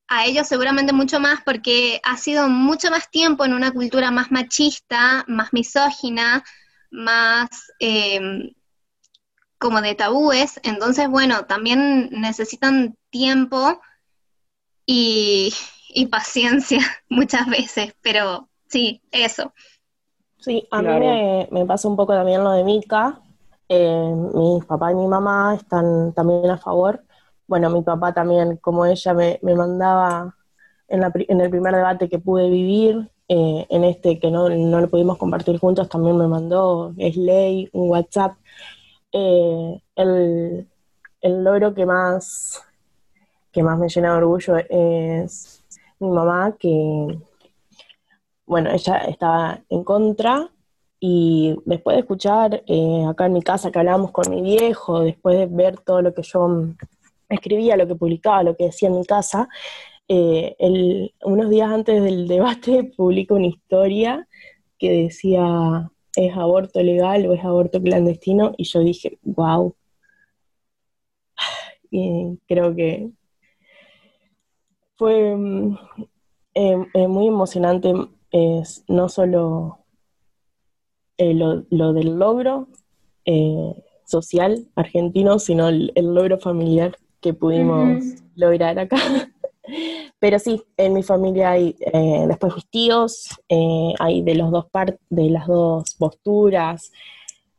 [0.09, 4.33] a ellos seguramente mucho más, porque ha sido mucho más tiempo en una cultura más
[4.33, 6.43] machista, más misógina,
[6.91, 7.49] más...
[7.79, 8.53] Eh,
[9.61, 13.81] como de tabúes, entonces bueno, también necesitan tiempo
[14.87, 15.53] y,
[16.11, 19.53] paciencia muchas veces, pero sí, eso.
[20.39, 23.21] Sí, a mí me, me, pasa un poco también lo de Mika.
[23.69, 27.05] Eh, mi papá y mi mamá están también a favor.
[27.47, 30.35] Bueno, mi papá también, como ella me, mandaba
[30.89, 34.81] en, la, en, el primer debate que pude vivir, eh, en este que no, no,
[34.81, 38.33] lo pudimos compartir juntos, también me mandó Slay un WhatsApp.
[39.13, 40.69] Eh, el,
[41.21, 42.61] el, logro que más,
[43.53, 45.65] que más me llena de orgullo es
[45.99, 47.19] mi mamá, que,
[48.47, 50.51] bueno, ella estaba en contra
[50.99, 55.39] y después de escuchar eh, acá en mi casa que hablábamos con mi viejo, después
[55.39, 56.67] de ver todo lo que yo
[57.29, 59.49] escribía, lo que publicaba, lo que decía en mi casa,
[60.09, 60.57] eh,
[61.23, 64.27] unos días antes del debate publico una historia
[64.79, 68.53] que decía, ¿es aborto legal o es aborto clandestino?
[68.57, 69.75] Y yo dije, wow.
[71.93, 73.11] Y creo que
[75.01, 75.79] fue mm,
[76.53, 77.95] eh, muy emocionante,
[78.31, 79.79] es no solo
[81.17, 82.69] eh, lo, del logro
[84.05, 88.05] social argentino, sino el, logro familiar que pudimos
[88.37, 88.99] lograr acá.
[90.19, 94.67] Pero sí, en mi familia hay eh, después mis tíos, eh, hay de los dos
[95.09, 96.93] de las dos posturas.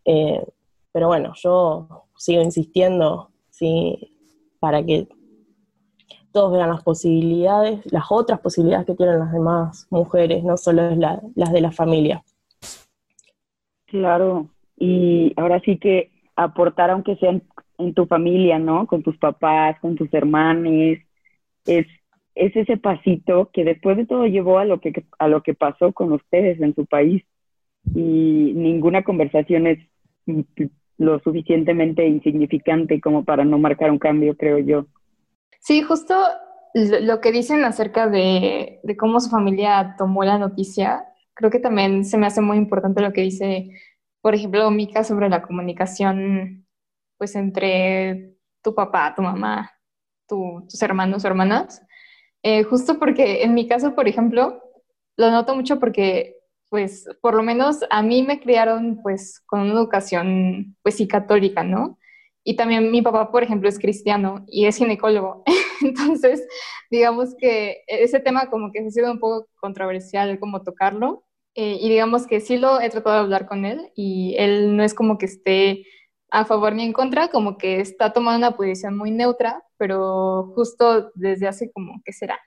[0.05, 0.45] Eh,
[0.91, 4.13] pero bueno, yo sigo insistiendo sí,
[4.59, 5.07] para que
[6.31, 11.51] todos vean las posibilidades, las otras posibilidades que tienen las demás mujeres, no solo las
[11.51, 12.23] de la familia.
[13.85, 17.43] Claro, y ahora sí que aportar, aunque sea en,
[17.77, 18.87] en tu familia, ¿no?
[18.87, 20.97] Con tus papás, con tus hermanos,
[21.65, 21.87] es
[22.35, 25.91] es ese pasito que después de todo llevó a lo que, a lo que pasó
[25.91, 27.23] con ustedes en su país.
[27.93, 29.79] Y ninguna conversación es
[30.97, 34.85] lo suficientemente insignificante como para no marcar un cambio, creo yo.
[35.59, 36.15] Sí, justo
[36.73, 42.17] lo que dicen acerca de, cómo su familia tomó la noticia, creo que también se
[42.17, 43.69] me hace muy importante lo que dice,
[44.21, 46.65] por ejemplo, Mika sobre la comunicación,
[47.17, 49.71] pues entre tu papá, tu mamá,
[50.27, 51.81] tus hermanos hermanas.
[52.43, 54.61] Eh, justo porque en mi caso, por ejemplo,
[55.17, 56.37] lo noto mucho porque,
[56.69, 61.63] pues, por lo menos a mí me criaron, pues, con una educación, pues, sí, católica,
[61.63, 61.99] ¿no?
[62.43, 65.43] Y también mi papá, por ejemplo, es cristiano y es ginecólogo.
[65.81, 66.47] Entonces,
[66.89, 71.23] digamos que ese tema como que ha sido un poco controversial como tocarlo.
[71.55, 74.83] Eh, y digamos que sí lo he tratado de hablar con él y él no
[74.83, 75.85] es como que esté
[76.31, 81.11] a favor ni en contra, como que está tomando una posición muy neutra, pero justo
[81.13, 82.39] desde hace como, ¿qué será?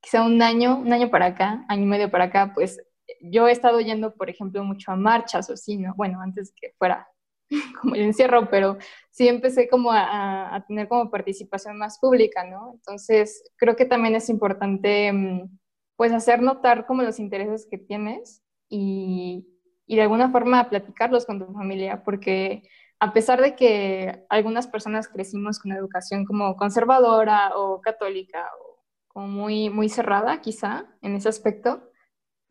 [0.00, 2.78] Quizá un año, un año para acá, año y medio para acá, pues
[3.22, 5.94] yo he estado yendo, por ejemplo, mucho a marchas o sí, ¿no?
[5.96, 7.08] Bueno, antes que fuera
[7.80, 8.78] como el encierro, pero
[9.10, 12.72] sí empecé como a, a, tener como participación más pública, ¿no?
[12.74, 15.58] Entonces, creo que también es importante, mm,
[15.96, 19.46] pues, hacer notar como los intereses que tienes y,
[19.86, 22.62] y de alguna forma platicarlos con tu familia, porque
[23.02, 28.72] a pesar de que algunas personas crecimos con educación como conservadora o católica o
[29.08, 31.90] como muy, muy cerrada quizá en ese aspecto,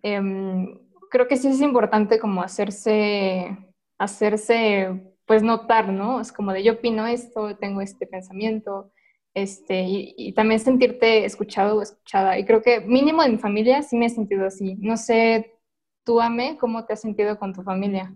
[0.03, 0.77] em,
[1.09, 3.57] creo que sí es importante como hacerse,
[4.01, 4.89] hacerse
[5.25, 6.19] pues notar, ¿no?
[6.19, 8.91] Es como de yo opino esto, tengo este pensamiento,
[9.33, 12.37] este, y, también sentirte escuchado o escuchada.
[12.37, 14.75] Y creo que mínimo en mi familia sí me he sentido así.
[14.79, 15.53] No sé,
[16.03, 18.13] tú, Ame, ¿cómo te has sentido con tu familia?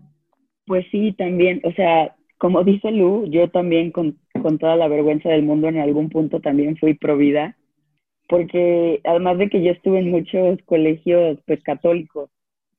[0.66, 5.30] Pues sí, también, o sea, como dice Lu, yo también con, con, toda la vergüenza
[5.30, 7.56] del mundo en algún punto también fui pro vida,
[8.28, 12.28] porque además de que yo estuve en muchos colegios pues católicos,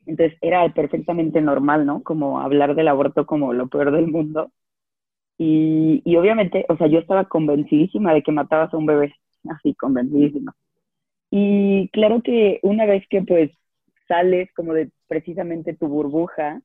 [0.07, 2.03] entonces era perfectamente normal, ¿no?
[2.03, 4.51] Como hablar del aborto como lo peor del mundo.
[5.37, 9.13] Y, y obviamente, o sea, yo estaba convencidísima de que matabas a un bebé,
[9.49, 10.55] así, convencidísima.
[11.29, 13.51] Y claro que una vez que pues
[14.07, 16.61] sales como de precisamente tu burbuja,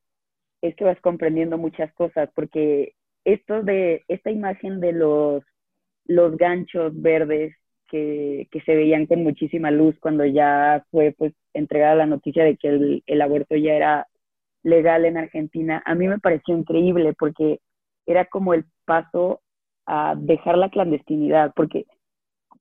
[0.63, 5.45] es que vas comprendiendo muchas cosas, porque esto de, esta imagen de los,
[6.05, 7.55] los ganchos verdes
[7.93, 12.69] que, se veían con muchísima luz cuando ya fue pues entregada la noticia de que
[12.69, 14.09] el, el aborto ya era
[14.63, 17.61] legal en Argentina, a mí me pareció increíble porque
[18.07, 19.43] era como el paso
[19.87, 21.87] a dejar la clandestinidad, porque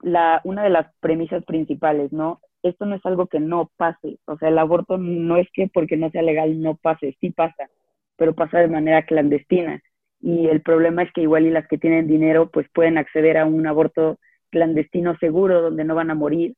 [0.02, 2.42] la, una de las premisas principales, ¿no?
[2.64, 5.98] Esto no es algo que no pase, o sea, el aborto no es que porque
[5.98, 7.70] no sea legal no pase, sí pasa,
[8.18, 9.82] pero pasa de manera clandestina.
[10.20, 13.46] Y el problema es que igual y las que tienen dinero pues pueden acceder a
[13.46, 14.20] un aborto
[14.52, 16.56] clandestino seguro donde no van a morir,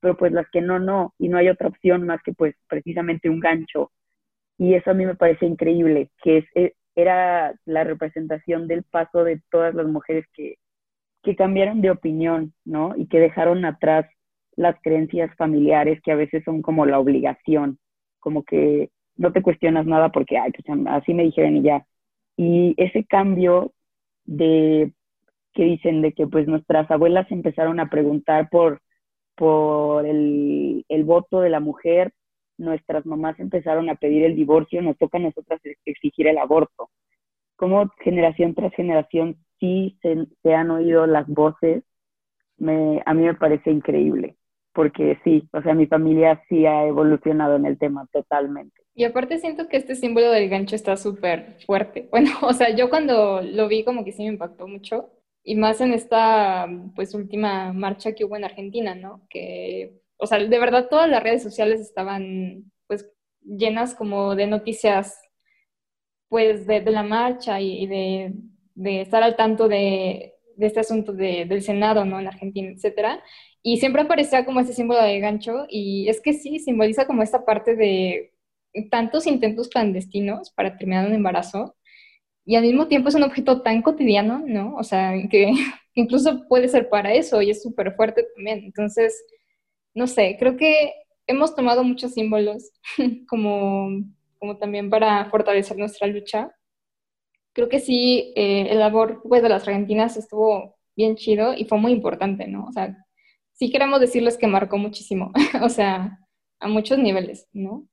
[0.00, 3.28] pero pues las que no, no, y no hay otra opción más que pues precisamente
[3.28, 3.92] un gancho.
[4.58, 9.24] Y eso a mí me parece increíble, que es, e, era la representación del paso
[9.24, 10.56] de todas las mujeres que,
[11.22, 12.94] que cambiaron de opinión, ¿no?
[12.96, 14.06] Y que dejaron atrás
[14.56, 17.78] las creencias familiares que a veces son como la obligación,
[18.20, 21.86] como que no te cuestionas nada porque pues, así me dijeron y ya.
[22.36, 23.72] Y ese cambio
[24.24, 24.92] de
[25.56, 28.80] que dicen de que pues nuestras abuelas empezaron a preguntar por,
[29.34, 32.12] por el, el voto de la mujer
[32.58, 36.90] nuestras mamás empezaron a pedir el divorcio, nos toca a nosotras exigir el aborto.
[37.56, 41.82] Como generación tras generación sí se, han oído las voces,
[42.58, 44.36] me, a mí me parece increíble,
[44.72, 48.82] porque sí, o sea, mi familia sí ha evolucionado en el tema totalmente.
[48.94, 52.08] Y aparte siento que este símbolo del gancho está súper fuerte.
[52.10, 55.10] Bueno, o sea, yo cuando lo vi como que sí me impactó mucho.
[55.48, 59.24] Y más en esta, pues, última marcha que hubo en Argentina, ¿no?
[59.30, 63.08] Que, o sea, de verdad todas las redes sociales estaban, pues,
[63.42, 65.20] llenas como de noticias,
[66.28, 68.32] pues, de, la marcha y, de,
[69.00, 72.18] estar al tanto de, este asunto del Senado, ¿no?
[72.18, 73.22] En Argentina, etcétera.
[73.62, 77.44] Y siempre aparecía como ese símbolo de gancho y es que sí, simboliza como esta
[77.44, 78.32] parte de
[78.90, 81.75] tantos intentos clandestinos para terminar un embarazo
[82.46, 84.76] y al mismo tiempo es un objeto tan cotidiano, ¿no?
[84.76, 85.52] O sea, que
[85.94, 88.60] incluso puede ser para eso y es súper fuerte también.
[88.64, 89.24] Entonces,
[89.94, 90.92] no sé, creo que
[91.26, 92.70] hemos tomado muchos símbolos
[93.28, 93.88] como,
[94.38, 96.52] como también para fortalecer nuestra lucha.
[97.52, 101.78] Creo que sí, eh, el labor pues, de las argentinas estuvo bien chido y fue
[101.78, 102.66] muy importante, ¿no?
[102.66, 102.96] O sea,
[103.54, 105.32] sí queremos decirles que marcó muchísimo,
[105.62, 106.20] o sea,
[106.60, 107.88] a muchos niveles, ¿no?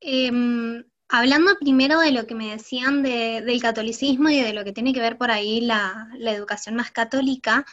[0.00, 4.92] Em, hablando primero de lo que me decían del catolicismo y de lo que tiene
[4.92, 7.64] que ver por ahí la, educación más católica,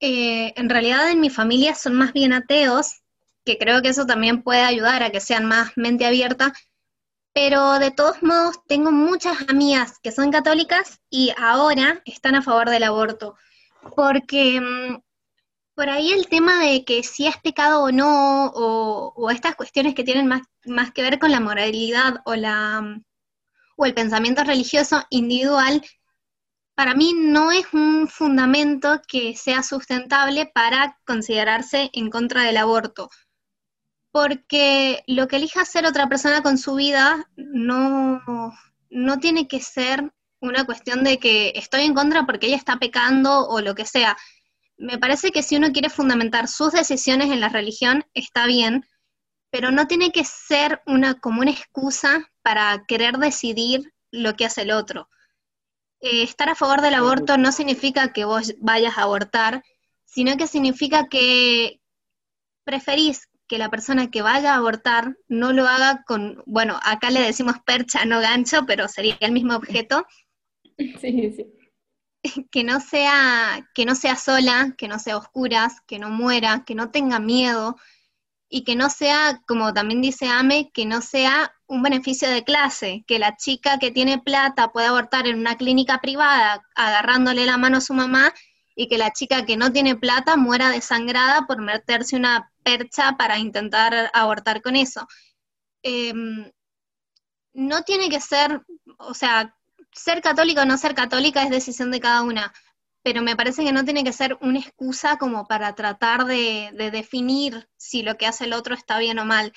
[0.00, 3.02] eh, en realidad en mi familia son más bien ateos,
[3.44, 6.52] que creo que eso también puede ayudar a que sean más mente abierta,
[7.32, 12.70] pero de todos modos tengo muchas amigas que son católicas y ahora están a favor
[12.70, 13.36] del aborto,
[13.94, 15.00] porque em,
[15.80, 20.04] por ahí el tema de que si es pecado o no, o, estas cuestiones que
[20.04, 23.00] tienen más, más, que ver con la moralidad o, la,
[23.78, 25.82] o el pensamiento religioso individual,
[26.74, 33.08] para mí no es un fundamento que sea sustentable para considerarse en contra del aborto.
[34.12, 38.20] Porque lo que elija hacer otra persona con su vida no,
[38.90, 40.12] no tiene que ser
[40.42, 44.18] una cuestión de que estoy en contra porque ella está pecando o lo que sea
[44.80, 48.86] me parece que si uno quiere fundamentar sus decisiones en la religión, está bien,
[49.50, 54.62] pero no tiene que ser una, como una excusa para querer decidir lo que hace
[54.62, 55.08] el otro.
[56.00, 59.62] Eh, estar a favor del aborto no significa que vos vayas a abortar,
[60.06, 61.80] sino que significa que
[62.64, 67.20] preferís que la persona que vaya a abortar no lo haga con, bueno, acá le
[67.20, 70.06] decimos percha, no gancho, pero sería el mismo objeto.
[70.98, 71.59] Sí, sí.
[72.50, 76.74] que no sea, que no sea sola, que no sea oscuras, que no muera, que
[76.74, 77.76] no tenga miedo
[78.48, 83.04] y que no sea, como también dice Ame, que no sea un beneficio de clase,
[83.06, 87.78] que la chica que tiene plata pueda abortar en una clínica privada agarrándole la mano
[87.78, 88.34] a su mamá
[88.74, 93.38] y que la chica que no tiene plata muera desangrada por meterse una percha para
[93.38, 95.06] intentar abortar con eso.
[95.82, 96.50] Em,
[97.52, 98.62] no tiene que ser,
[98.98, 99.54] o sea,
[100.02, 102.52] ser católica o no ser católica es decisión de cada una,
[103.02, 107.68] pero me parece que no tiene que ser una excusa como para tratar de, definir
[107.76, 109.52] si lo que hace el otro está bien o mal.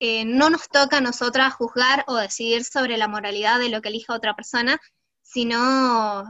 [0.00, 3.88] Eh, no nos toca a nosotras juzgar o decidir sobre la moralidad de lo que
[3.88, 4.80] elija otra persona,
[5.22, 6.24] sino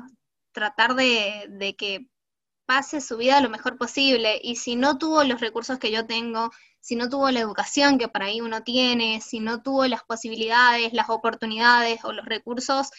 [0.53, 2.09] tratar de, de que
[2.67, 4.41] pase su vida lo mejor posible.
[4.43, 8.09] Y si no tuvo los recursos que yo tengo, si no tuvo la educación que
[8.09, 12.91] para ahí uno tiene, si no tuvo las posibilidades, las oportunidades o los recursos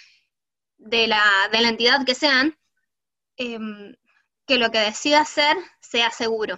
[0.79, 2.57] de la, de la entidad que sean,
[3.37, 3.95] em,
[4.47, 6.57] que lo que decida hacer sea seguro.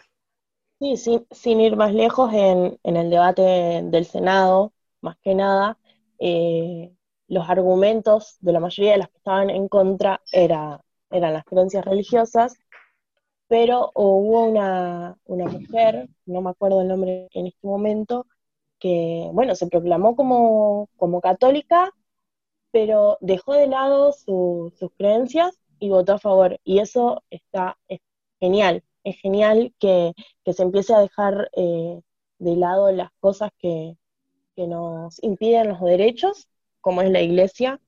[0.80, 0.96] Sí,
[1.32, 3.42] sin, ir más lejos, en, el debate
[3.84, 5.78] del Senado, más que nada,
[6.18, 6.92] eh,
[7.28, 10.82] los argumentos de la mayoría de las que estaban en contra era,
[11.12, 12.56] eran las creencias religiosas,
[13.48, 18.26] pero hubo una, una mujer, no me acuerdo el nombre en este momento,
[18.80, 21.94] que, bueno, se proclamó como, como católica
[22.72, 26.60] pero dejó de lado sus creencias y votó a favor.
[26.64, 28.00] Y eso está es
[28.40, 30.14] genial, es genial que,
[30.46, 32.02] se empiece a dejar eh,
[32.40, 33.96] de lado las cosas que,
[34.58, 36.48] nos impiden los derechos,
[36.82, 37.82] como es la iglesia,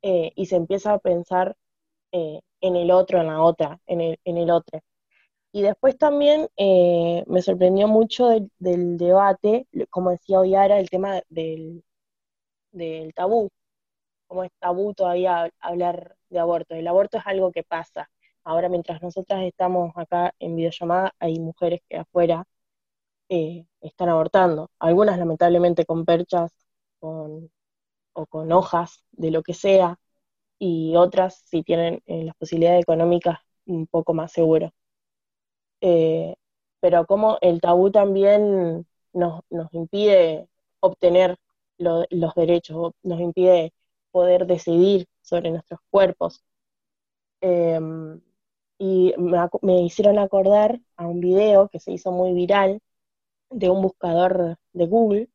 [0.00, 1.56] eh, y se empieza a pensar
[2.10, 4.80] eh, en el otro, en la otra, en el, otro.
[5.52, 11.82] Y después también me sorprendió mucho del, debate, como decía Oyara, el tema del
[13.14, 13.50] tabú,
[14.26, 16.74] como es tabú todavía hablar de aborto.
[16.74, 18.10] El aborto es algo que pasa.
[18.44, 22.44] Ahora, mientras nosotras estamos acá en videollamada, hay mujeres que afuera
[23.28, 24.70] eh, están abortando.
[24.78, 26.52] Algunas, lamentablemente, con perchas
[27.00, 29.98] o con hojas de lo que sea,
[30.58, 34.72] y otras, si tienen eh, las posibilidades económicas, un poco más seguro.
[35.80, 36.34] Eh,
[36.80, 40.48] pero como el tabú también nos, nos impide
[40.80, 41.36] obtener
[41.78, 43.72] los derechos, nos impide
[44.16, 46.42] poder decidir sobre nuestros cuerpos.
[47.42, 48.20] Em,
[48.78, 49.14] y
[49.62, 52.80] me, hicieron acordar a un video que se hizo muy viral
[53.50, 55.30] de un buscador de Google,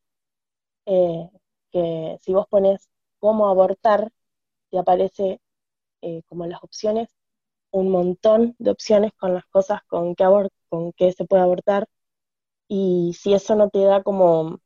[0.85, 1.29] eh,
[1.71, 4.11] que si vos pones cómo abortar,
[4.71, 5.41] te aparece
[6.01, 7.09] eh, como las opciones,
[7.71, 10.25] un montón de opciones con las cosas con que,
[10.69, 11.87] con que se puede abortar,
[12.67, 14.59] y si eso no te da como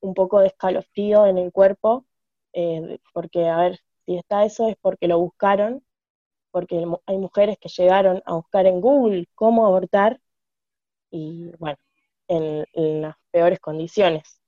[0.00, 2.06] un poco de escalofrío en el cuerpo,
[2.52, 5.84] eh, porque, a ver, si está eso es porque lo buscaron,
[6.50, 10.20] porque hay mujeres que llegaron a buscar en Google cómo abortar
[11.10, 11.78] y, bueno,
[12.28, 14.40] en, las peores condiciones.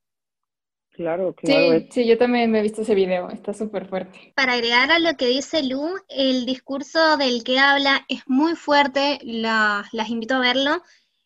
[0.91, 1.79] Claro, claro.
[1.79, 4.33] Sí, sí, yo también me he visto ese video, está súper fuerte.
[4.35, 9.17] Para agregar a lo que dice Lu, el discurso del que habla es muy fuerte,
[9.23, 10.83] las invito a verlo.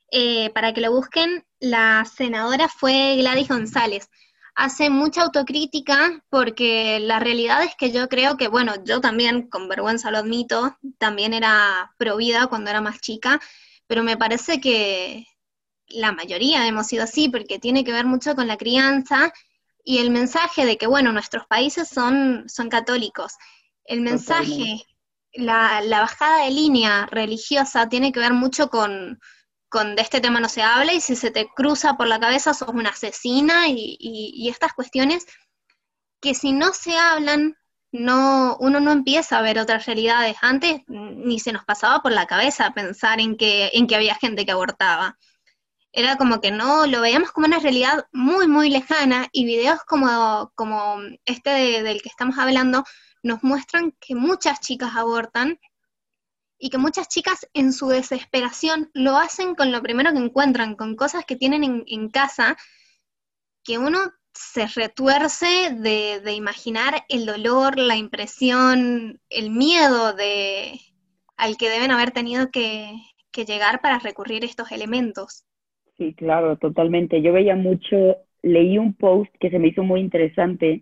[0.09, 4.09] Eh, para que lo busquen, la senadora fue Gladys González
[4.57, 9.69] hace mucha autocrítica porque la realidad es que yo creo que, bueno, yo también, con
[9.69, 13.39] vergüenza lo admito, también era provida cuando era más chica,
[13.85, 15.27] pero me parece que
[15.89, 19.31] la mayoría hemos sido así porque tiene que ver mucho con la crianza
[19.83, 23.33] y el mensaje de que, bueno, nuestros países son, son católicos.
[23.85, 24.83] El mensaje,
[25.33, 29.19] la, la bajada de línea religiosa tiene que ver mucho con,
[29.69, 32.53] con de este tema no se habla y si se te cruza por la cabeza
[32.53, 35.25] sos una asesina y, estas cuestiones
[36.21, 37.57] que si no se hablan,
[37.91, 40.37] no, uno no empieza a ver otras realidades.
[40.41, 44.45] Antes ni se nos pasaba por la cabeza pensar en que, en que había gente
[44.45, 45.17] que abortaba.
[45.91, 50.51] Era como que no, lo veíamos como una realidad muy, muy lejana y videos como,
[50.55, 51.49] como este
[51.83, 52.83] del que estamos hablando
[53.23, 55.59] nos muestran que muchas chicas abortan
[56.59, 60.95] y que muchas chicas en su desesperación lo hacen con lo primero que encuentran, con
[60.95, 62.57] cosas que tienen en, casa,
[63.63, 63.99] que uno
[64.33, 65.45] se retuerce
[65.75, 70.79] de, imaginar el dolor, la impresión, el miedo de,
[71.37, 72.91] al que deben haber tenido que,
[73.47, 75.45] llegar para recurrir estos elementos.
[75.95, 77.21] Sí, claro, totalmente.
[77.21, 80.81] Yo veía mucho, leí un post que se me hizo muy interesante,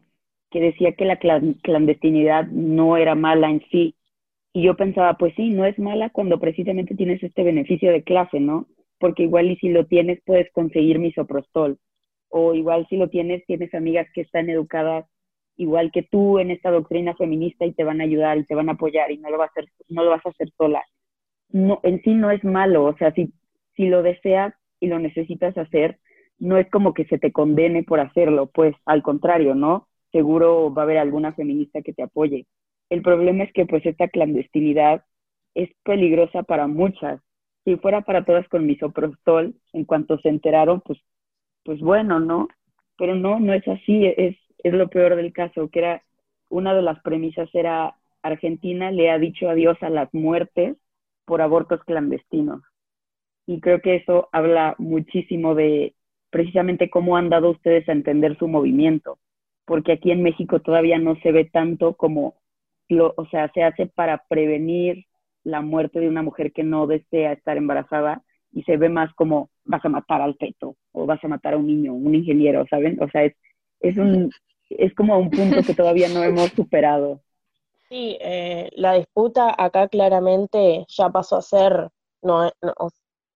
[0.51, 3.93] que decía que la clandestinidad no era mala en sí,
[4.55, 8.39] y yo pensaba, pues sí, no es mala cuando precisamente tienes este beneficio de clase,
[8.39, 8.67] ¿no?
[8.99, 11.77] Porque igual y si lo tienes puedes conseguir misoprostol.
[12.29, 15.05] O igual si lo tienes, tienes amigas que están educadas
[15.57, 18.69] igual que tú en esta doctrina feminista y te van a ayudar y te van
[18.69, 20.81] a apoyar y no lo vas a hacer, no lo vas a hacer sola.
[21.49, 23.33] No, en sí no es malo, o sea, si,
[23.75, 25.99] si lo deseas y lo necesitas hacer,
[26.39, 29.89] no es como que se te condene por hacerlo, pues al contrario, ¿no?
[30.13, 32.45] Seguro va a haber alguna feminista que te apoye.
[32.89, 35.03] El problema es que pues esta clandestinidad
[35.55, 37.21] es peligrosa para muchas.
[37.63, 40.99] Si fuera para todas con misoprostol, en cuanto se enteraron, pues,
[41.63, 42.47] pues bueno, ¿no?
[42.97, 46.03] Pero no, no es así, es, es lo peor del caso, que era
[46.49, 50.77] una de las premisas era Argentina le ha dicho adiós a las muertes
[51.25, 52.61] por abortos clandestinos.
[53.47, 55.95] Y creo que eso habla muchísimo de
[56.31, 59.19] precisamente cómo han dado ustedes a entender su movimiento,
[59.65, 62.35] porque aquí en México todavía no se ve tanto como
[62.89, 65.05] o sea, se hace para prevenir
[65.43, 69.49] la muerte de una mujer que no desea estar embarazada y se ve más como
[69.63, 73.01] vas a matar al feto o vas a matar a un niño, un ingeniero, ¿saben?
[73.01, 73.35] O sea, es,
[73.81, 74.31] es, un,
[74.69, 77.21] es como un punto que todavía no hemos superado.
[77.89, 81.89] Sí, eh, la disputa acá claramente ya pasó a ser,
[82.21, 82.49] no,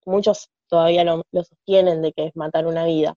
[0.06, 3.14] muchos todavía lo, lo, sostienen de que es matar una vida,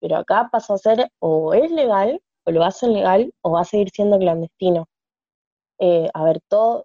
[0.00, 3.64] pero acá pasó a ser o es legal, o lo hacen legal, o va a
[3.64, 4.86] seguir siendo clandestino.
[5.78, 6.84] Eh, a ver, todos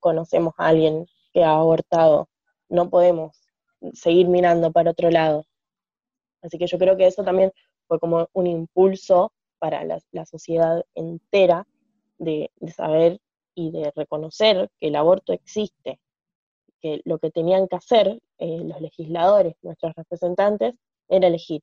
[0.00, 2.28] conocemos a alguien que ha abortado,
[2.68, 3.36] no podemos
[3.94, 5.44] seguir mirando para otro lado.
[6.42, 7.52] Así que yo creo que eso también
[7.86, 11.66] fue como un impulso para la, sociedad entera
[12.18, 13.20] de, saber
[13.54, 16.00] y de reconocer que el aborto existe,
[16.80, 20.74] que lo que tenían que hacer eh, los legisladores, nuestros representantes,
[21.08, 21.62] era elegir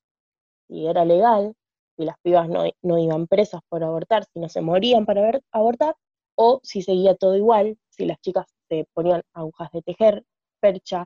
[0.68, 1.55] si era legal,
[1.97, 5.41] si las pibas no, no iban presas por abortar, si no se morían para ver,
[5.51, 5.95] abortar,
[6.42, 10.24] o si seguía todo igual, si las chicas se ponían agujas de tejer,
[10.62, 11.06] percha,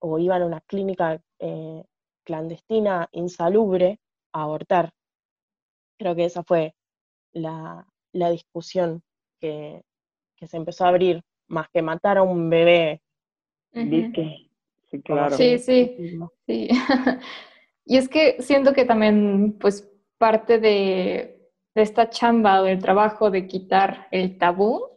[0.00, 1.84] o iban a una clínica eh,
[2.24, 4.00] clandestina, insalubre,
[4.32, 4.90] a abortar.
[6.00, 6.74] Creo que esa fue
[7.32, 9.04] la, discusión
[9.40, 9.82] que,
[10.40, 13.02] se empezó a abrir, más que matar a un bebé.
[13.72, 15.36] Sí, claro.
[15.36, 15.96] Sí, sí,
[16.44, 16.68] sí.
[17.86, 21.41] y es que siento que también, pues, parte de
[21.74, 24.88] de esta chamba o del trabajo de quitar el tabú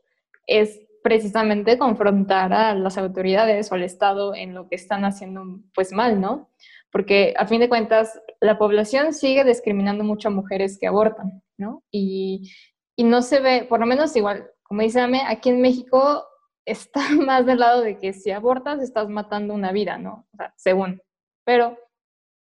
[0.47, 5.91] es precisamente confrontar a las autoridades o al Estado en lo que están haciendo pues
[5.91, 6.49] mal, ¿no?
[6.95, 11.83] porque a fin de cuentas la población sigue discriminando mucho a mujeres que abortan, ¿no?
[11.91, 12.53] Y,
[12.95, 16.25] y no se ve, por lo menos igual, como dice Ame, aquí en México
[16.65, 20.25] está más del lado de que si abortas estás matando una vida, ¿no?
[20.31, 21.01] O sea, según.
[21.43, 21.77] Pero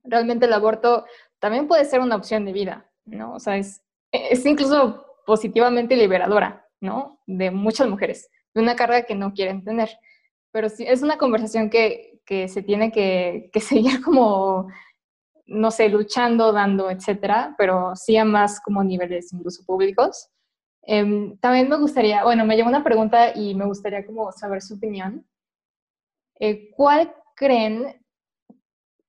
[0.04, 1.08] realmente el aborto
[1.40, 3.34] también puede ser una opción de vida, ¿no?
[3.34, 3.82] O sea, es,
[4.12, 7.20] es incluso positivamente liberadora, ¿no?
[7.26, 9.90] De muchas mujeres, de una carga que no quieren tener.
[10.52, 14.68] Pero sí, es una conversación que, que se tiene que, que, seguir como,
[15.46, 20.30] no sé, luchando, dando, etcétera, pero sí a más como niveles incluso públicos.
[20.86, 24.76] Eh, también me gustaría, bueno, me llegó una pregunta y me gustaría como saber su
[24.76, 25.28] opinión.
[26.40, 28.02] Eh, ¿Cuál creen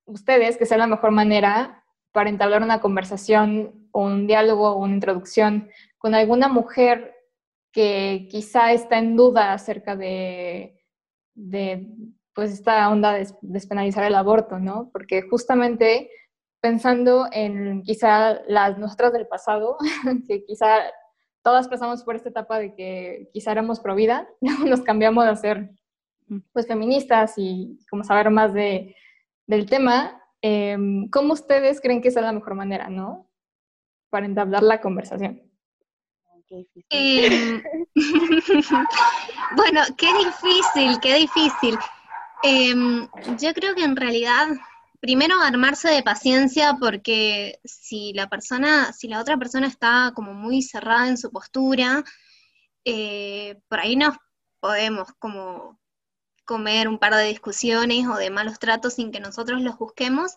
[0.06, 5.70] ustedes que sea la mejor manera para entablar una conversación un diálogo o una introducción
[5.98, 7.14] con alguna mujer
[7.72, 10.80] que quizá está en duda acerca de,
[11.34, 11.86] de
[12.34, 14.90] pues esta onda de despenalizar el aborto, ¿no?
[14.92, 16.10] Porque justamente
[16.60, 19.76] pensando en quizá las nosotras del pasado,
[20.26, 20.78] que quizá
[21.42, 24.28] todas pasamos por esta etapa de que quizá éramos pro vida,
[24.66, 25.70] nos cambiamos a ser
[26.52, 28.94] pues feministas y como saber más de,
[29.46, 30.76] del tema, eh,
[31.10, 33.27] ¿cómo ustedes creen que es la mejor manera, no?
[34.10, 35.42] Para entablar la conversación.
[36.90, 37.62] Eh,
[39.56, 41.78] bueno, qué difícil, qué difícil.
[42.42, 42.74] Eh,
[43.38, 44.48] yo creo que en realidad
[45.00, 50.62] primero armarse de paciencia porque si la persona, si la otra persona está como muy
[50.62, 52.04] cerrada en su postura,
[52.84, 54.16] eh, por ahí nos
[54.60, 55.78] podemos como
[56.44, 60.34] comer un par de discusiones o de malos tratos sin que nosotros los busquemos,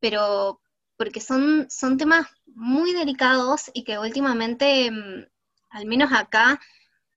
[0.00, 0.60] pero
[0.96, 5.26] porque son, son temas muy delicados y que últimamente, mm,
[5.70, 6.60] al menos acá,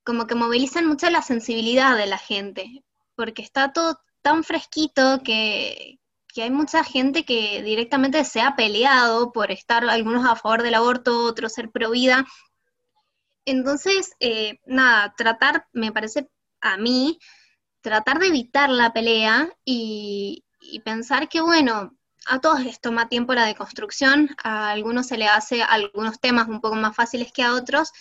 [0.03, 2.84] como que movilizan mucho la sensibilidad de la gente,
[3.15, 5.99] porque está todo tan fresquito que,
[6.34, 10.75] que hay mucha gente que directamente se ha peleado por estar algunos a favor del
[10.75, 12.25] aborto, otros ser pro vida.
[13.45, 16.30] Entonces, eh, nada, tratar, me parece
[16.61, 17.19] a mí,
[17.82, 21.99] tratar de evitar la pelea y, y pensar que, bueno,
[22.30, 26.61] a todos les toma tiempo la deconstrucción, a algunos se le hace algunos temas un
[26.61, 27.91] poco más fáciles que a otros,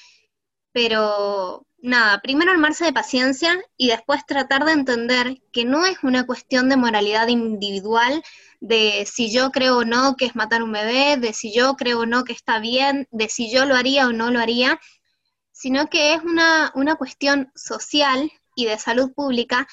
[0.72, 6.26] pero nada, primero armarse de paciencia y después tratar de entender que no es una
[6.26, 8.22] cuestión de moralidad individual,
[8.60, 12.00] de si yo creo o no que es matar un bebé, de si yo creo
[12.00, 14.78] o no que está bien, de si yo lo haría o no lo haría,
[15.52, 19.66] sino que es una, una cuestión social y de salud pública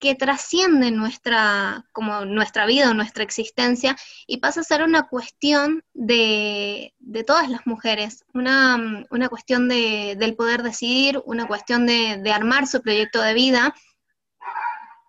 [0.00, 3.96] que trasciende nuestra, como nuestra vida o nuestra existencia
[4.26, 10.16] y pasa a ser una cuestión de, de todas las mujeres, una, una cuestión de,
[10.18, 13.74] del poder decidir, una cuestión de, de, armar su proyecto de vida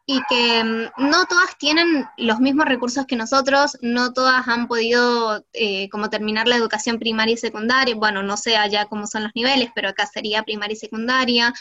[0.05, 5.45] y que mm, no todas tienen los mismos recursos que nosotros, no todas han podido
[5.53, 9.31] eh, como terminar la educación primaria y secundaria, bueno, no sé allá cómo son los
[9.35, 11.53] niveles, pero acá sería primaria y secundaria,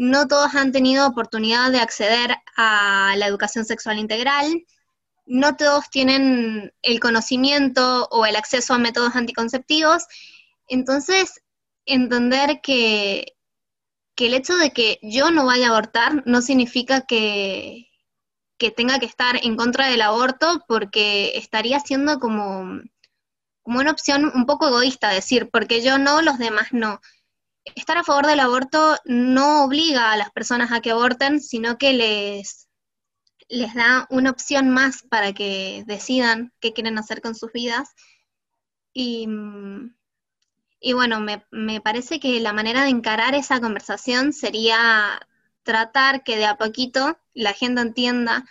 [0.00, 4.64] no todos han tenido oportunidad de acceder a la educación sexual integral,
[5.26, 10.06] no todos tienen el conocimiento o el acceso a métodos anticonceptivos.
[10.68, 11.42] Entonces,
[11.84, 13.36] entender que,
[14.14, 17.90] que el hecho de que yo no vaya a abortar no significa que,
[18.56, 22.80] que tenga que estar en contra del aborto porque estaría siendo como,
[23.62, 27.02] como una opción un poco egoísta decir, porque yo no, los demás no
[27.64, 31.92] estar a favor del aborto no obliga a las personas a que aborten, sino que
[31.92, 32.68] les,
[33.48, 37.90] les da una opción más para que decidan qué quieren hacer con sus vidas.
[38.92, 39.28] Y,
[40.80, 45.20] y bueno, me, me parece que la manera de encarar esa conversación sería
[45.62, 48.44] tratar que de a poquito la gente entienda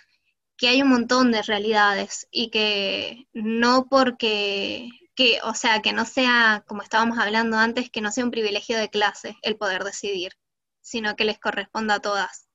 [0.57, 4.89] que hay un montón de realidades y que no porque
[5.19, 8.77] que, o sea, que no sea, como estábamos hablando antes, que no sea un privilegio
[8.77, 10.31] de clase el poder decidir,
[10.79, 12.47] sino que les corresponda a todas.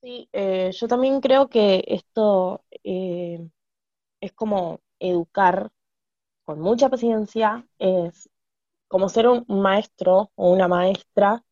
[0.00, 3.46] Sí, eh, yo también creo que esto eh,
[4.22, 5.70] es como educar
[6.46, 8.30] con mucha paciencia, es
[8.88, 11.44] como ser un maestro o una maestra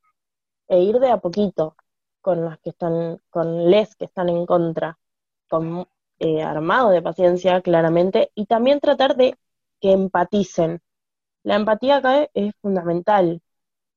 [0.69, 1.77] e ir de a poquito
[2.23, 4.99] con las que están, con les que están en contra,
[5.51, 5.87] con
[6.21, 9.37] eh, armado de paciencia claramente, y también tratar de
[9.81, 10.81] que empaticen.
[11.45, 13.43] La empatía acá es fundamental,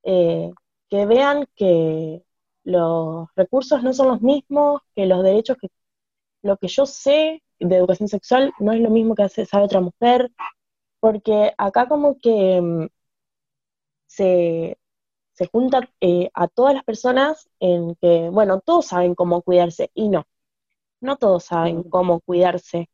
[0.04, 0.52] eh,
[0.90, 2.24] que vean que
[2.64, 5.70] los recursos no son los mismos, que los derechos, que
[6.44, 10.32] lo que yo sé de educación sexual no es lo mismo que sabe otra mujer,
[11.00, 12.88] porque acá como que mm,
[14.08, 14.78] se,
[15.34, 20.10] se junta eh, a todas las personas en que, bueno, todos saben cómo cuidarse y
[20.10, 20.26] no,
[21.02, 22.90] no todos saben cómo cuidarse.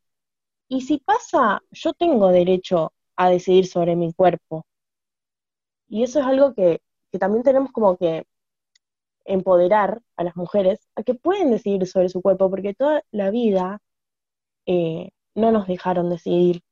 [0.68, 4.66] Y si pasa, yo tengo derecho a decidir sobre mi cuerpo.
[5.88, 6.80] Y eso es algo que,
[7.18, 8.24] también tenemos como que
[9.24, 13.80] empoderar a las mujeres a que pueden decidir sobre su cuerpo, porque toda la vida
[14.66, 16.62] eh, no nos dejaron decidir.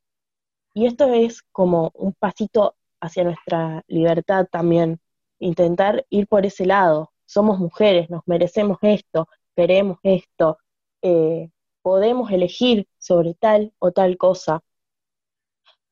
[0.74, 5.00] Y esto es como un pasito hacia nuestra libertad también,
[5.38, 7.12] intentar ir por ese lado.
[7.26, 10.58] Somos mujeres, nos merecemos esto, queremos esto,
[11.02, 11.50] eh,
[11.86, 14.60] podemos elegir sobre tal o tal cosa.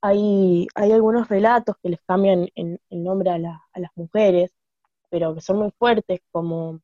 [0.01, 4.51] Hay, hay algunos relatos que les cambian el nombre a, las mujeres,
[5.09, 6.80] pero que son muy fuertes, como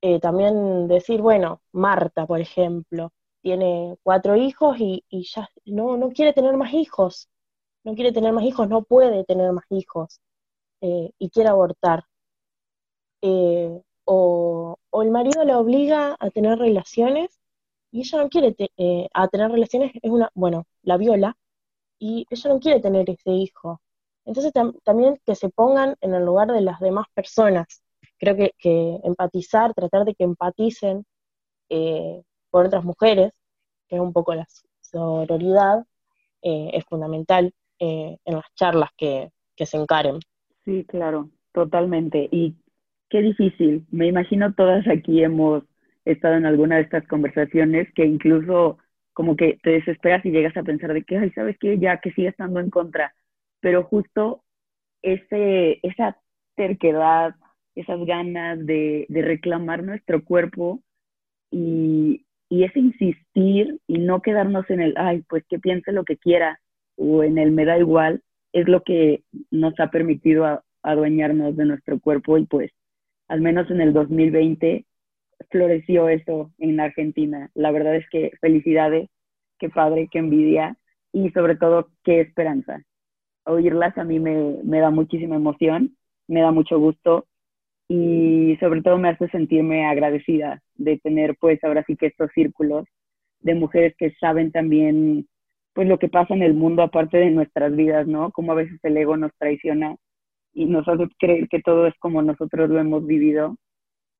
[0.00, 3.12] eh, también decir, bueno, Marta, por ejemplo,
[3.42, 7.28] tiene cuatro hijos y, ya no, no quiere tener más hijos,
[7.82, 10.20] no quiere tener más hijos, no puede tener más hijos
[10.82, 12.04] eh, y quiere abortar.
[13.22, 17.40] Eh, o, o, el marido la obliga a tener relaciones
[17.94, 18.56] y ella no quiere
[19.14, 21.36] a tener relaciones, es una, bueno, la viola,
[21.96, 23.80] y ella no quiere tener ese hijo.
[24.24, 27.84] Entonces también que se pongan en el lugar de las demás personas.
[28.18, 31.04] Creo que, empatizar, tratar de que empaticen
[31.68, 32.20] eh,
[32.50, 33.30] por otras mujeres,
[33.86, 34.46] que es un poco la
[34.80, 35.84] sororidad,
[36.42, 40.18] eh, es fundamental eh, en las charlas que, que se encaren.
[40.64, 42.28] Sí, claro, totalmente.
[42.32, 42.56] Y
[43.08, 43.86] qué difícil.
[43.92, 45.62] Me imagino todas aquí hemos
[46.04, 48.78] estado en alguna de estas conversaciones que incluso
[49.12, 51.78] como que te desesperas y llegas a pensar de que, ay, ¿sabes qué?
[51.78, 53.14] Ya que sigue estando en contra.
[53.60, 54.42] Pero justo
[55.02, 56.18] ese, esa
[56.56, 57.34] terquedad,
[57.74, 60.82] esas ganas de, de reclamar nuestro cuerpo
[61.50, 66.16] y, y ese insistir y no quedarnos en el, ay, pues que piense lo que
[66.16, 66.60] quiera
[66.96, 71.98] o en el me da igual, es lo que nos ha permitido adueñarnos de nuestro
[71.98, 72.70] cuerpo y pues
[73.28, 74.84] al menos en el 2020
[75.50, 77.50] floreció eso en Argentina.
[77.54, 79.08] La verdad es que felicidades,
[79.58, 80.76] qué padre, qué envidia
[81.12, 82.82] y sobre todo qué esperanza.
[83.44, 85.96] Oírlas a mí me, me da muchísima emoción,
[86.28, 87.26] me da mucho gusto
[87.88, 92.86] y sobre todo me hace sentirme agradecida de tener pues ahora sí que estos círculos
[93.40, 95.28] de mujeres que saben también
[95.74, 98.30] pues lo que pasa en el mundo aparte de nuestras vidas, ¿no?
[98.30, 99.96] Como a veces el ego nos traiciona
[100.54, 103.56] y nos hace creer que todo es como nosotros lo hemos vivido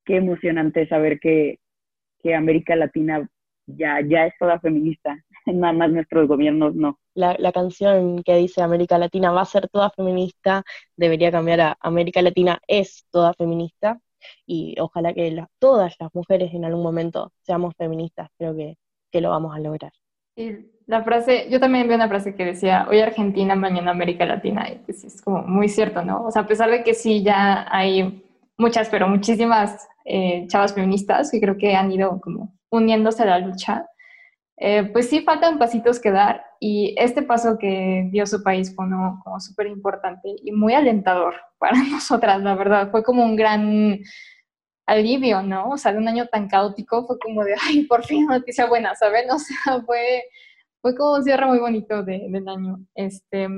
[0.04, 1.58] qué emocionante saber que,
[2.22, 3.28] que América Latina
[3.66, 6.98] ya, ya es toda feminista, nada más nuestros gobiernos no.
[7.14, 10.64] La, la, canción que dice América Latina va a ser toda feminista
[10.96, 14.00] debería cambiar a América Latina es toda feminista
[14.46, 18.76] y ojalá que todas las mujeres en algún momento seamos feministas, creo que,
[19.10, 19.92] que lo vamos a lograr.
[20.36, 24.68] Y la frase, yo también vi una frase que decía, hoy Argentina, mañana América Latina,
[24.70, 26.24] y pues es como muy cierto, ¿no?
[26.24, 28.22] O sea, a pesar de que sí ya hay
[28.58, 33.38] muchas, pero muchísimas eh, chavas feministas que creo que han ido como uniéndose a la
[33.38, 33.86] lucha,
[34.56, 38.86] eh, pues sí faltan pasitos que dar y este paso que dio su país fue
[38.88, 43.98] como súper importante y muy alentador para nosotras, la verdad, fue como un gran
[44.86, 45.70] alivio, ¿no?
[45.70, 48.94] O sea, de un año tan caótico fue como de, ay, por fin noticia buena,
[48.94, 49.28] ¿saben?
[49.30, 50.24] O sea, fue,
[50.82, 52.78] fue como un cierre muy bonito de, del año.
[52.94, 53.48] Este,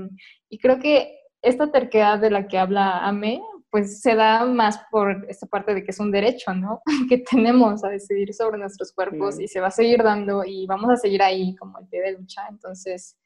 [0.49, 3.41] y creo que esta terquedad de la que habla Ame,
[3.77, 6.81] pues se da más por esta parte de que es un derecho, ¿no?
[7.11, 10.89] que tenemos a decidir sobre nuestros cuerpos y se va a seguir dando y vamos
[10.89, 12.47] a seguir ahí como el pie de lucha.
[12.49, 13.19] Entonces,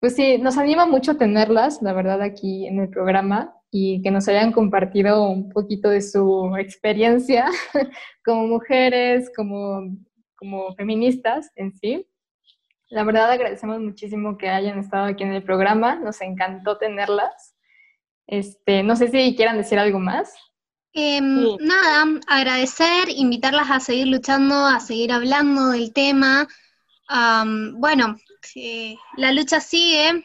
[0.00, 4.26] pues sí, nos anima mucho tenerlas, la verdad, aquí en el programa y que nos
[4.26, 7.46] hayan compartido un poquito de su experiencia
[8.24, 9.96] como mujeres, como,
[10.34, 12.04] como feministas en sí.
[12.88, 17.54] La verdad agradecemos muchísimo que hayan estado aquí en el programa, nos encantó tenerlas.
[18.28, 20.34] Este, no sé si quieran decir algo más.
[20.92, 26.46] Em, nada, agradecer, invitarlas a seguir luchando, a seguir hablando del tema.
[27.08, 28.16] bueno,
[29.16, 30.24] la lucha sigue.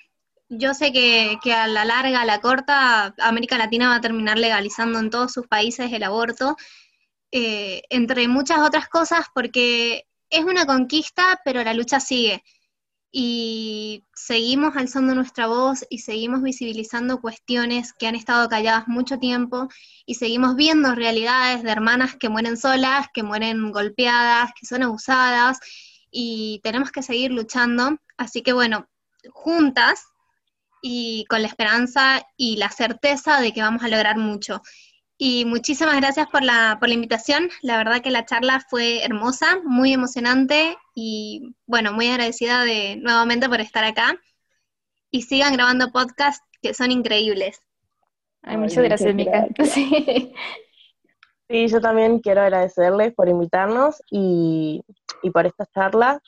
[0.49, 4.99] Yo sé que, a la larga, a la corta, América Latina va a terminar legalizando
[4.99, 6.58] en todos sus países el aborto,
[7.32, 12.43] eh, entre muchas otras cosas, porque es una conquista, pero la lucha sigue
[13.16, 19.68] y seguimos alzando nuestra voz y seguimos visibilizando cuestiones que han estado calladas mucho tiempo
[20.07, 25.59] y seguimos viendo realidades de hermanas que mueren solas, que mueren golpeadas, que son abusadas
[26.09, 27.99] y tenemos que seguir luchando.
[28.18, 28.89] Así que bueno,
[29.32, 30.03] juntas
[30.82, 34.64] y con la esperanza y la certeza de que vamos a lograr mucho.
[35.18, 37.49] Y muchísimas gracias por la, por la invitación.
[37.61, 43.47] La verdad que la charla fue hermosa, muy emocionante y bueno, muy agradecida de nuevamente
[43.47, 44.16] por estar acá.
[45.11, 47.61] Y sigan grabando podcasts que son increíbles.
[48.43, 49.47] muchas gracias, Mica.
[49.64, 50.34] Sí.
[51.49, 51.68] sí.
[51.68, 54.82] yo también quiero agradecerles por invitarnos y,
[55.22, 56.22] y por esta charla.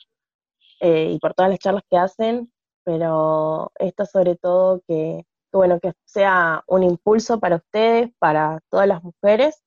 [0.80, 2.52] eh, y por todas las charlas que hacen,
[2.84, 5.24] pero esto sobre todo que,
[5.56, 9.62] bueno, que sea un impulso para ustedes, para todas las mujeres.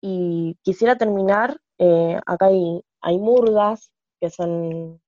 [0.00, 5.00] Y quisiera terminar, eh, acá hay, hay murgas, que son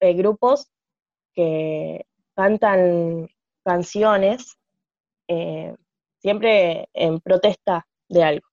[0.00, 0.70] eh, grupos
[1.34, 3.28] que cantan
[3.64, 4.58] canciones
[6.24, 8.46] siempre en protesta de algo.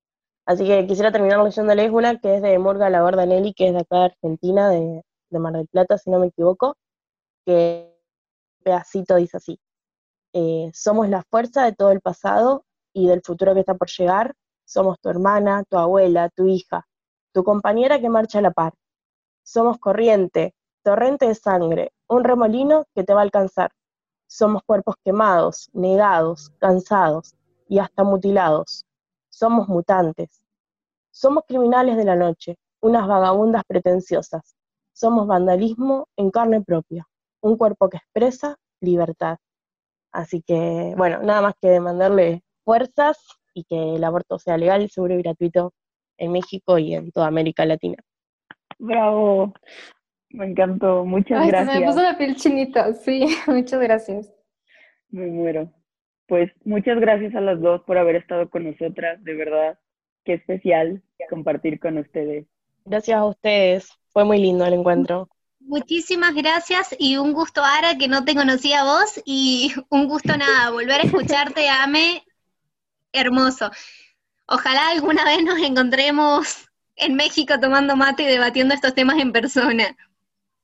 [0.46, 3.80] Así que quisiera terminar leyéndoles una que es de Murga La Nelly, que es de
[3.80, 6.76] acá de Argentina, de, de Mar del Plata, si no me equivoco,
[7.46, 7.96] que
[8.64, 9.60] pedacito dice así.
[10.34, 14.34] Eh, somos la fuerza de todo el pasado y del futuro que está por llegar.
[14.66, 16.88] Somos tu hermana, tu abuela, tu hija,
[17.34, 18.74] tu compañera que marcha a la par.
[19.44, 20.54] Somos corriente,
[20.84, 23.72] torrente de sangre, un remolino que te va a alcanzar.
[24.28, 27.36] Somos cuerpos quemados, negados, cansados
[27.68, 28.86] y hasta mutilados.
[29.30, 30.42] Somos mutantes.
[31.12, 34.56] Somos criminales de la noche, unas vagabundas pretenciosas.
[34.94, 37.08] Somos vandalismo en carne propia,
[37.42, 39.38] un cuerpo que expresa libertad.
[40.12, 43.18] Así que, bueno, nada más que demandarle fuerzas
[43.54, 45.74] y que el aborto sea legal, seguro y gratuito
[46.18, 47.98] en México y en toda América Latina.
[48.78, 49.54] Bravo,
[50.30, 51.80] me encantó, muchas gracias.
[51.80, 54.34] me puso la piel chinita, sí, muchas gracias.
[55.10, 55.72] Me muero.
[56.28, 59.80] Pues muchas gracias a las dos por haber estado con nosotras, de verdad,
[60.24, 62.46] qué especial compartir con ustedes.
[62.86, 65.30] Gracias a ustedes, fue muy lindo el encuentro.
[65.64, 70.36] Muchísimas gracias y un gusto, Ara, que no te conocía a vos y un gusto
[70.36, 72.24] nada, volver a escucharte, Ame,
[73.14, 73.72] hermoso.
[74.48, 79.96] Ojalá alguna vez nos encontremos en México tomando mate y debatiendo estos temas en persona.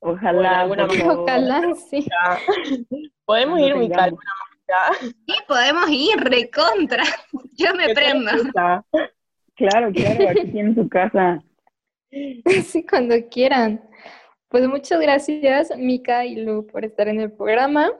[0.00, 0.66] Ojalá,
[1.06, 2.06] ojalá, sí.
[3.24, 4.10] Podemos ir, Mica,
[5.00, 7.02] Sí, podemos ir, recontra.
[7.54, 8.30] Yo me prendo.
[9.54, 11.42] Claro, claro, aquí tienen su casa.
[12.10, 13.87] Sí, cuando quieran.
[14.48, 17.92] Pues muchas gracias, Mika y Lu, por estar en el programa.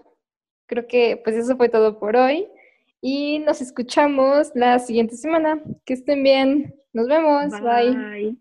[0.66, 2.48] Creo que pues eso fue todo por hoy.
[3.00, 5.62] Y nos escuchamos la siguiente semana.
[5.84, 6.74] Que estén bien.
[6.92, 7.50] Nos vemos.
[7.60, 8.38] Bye.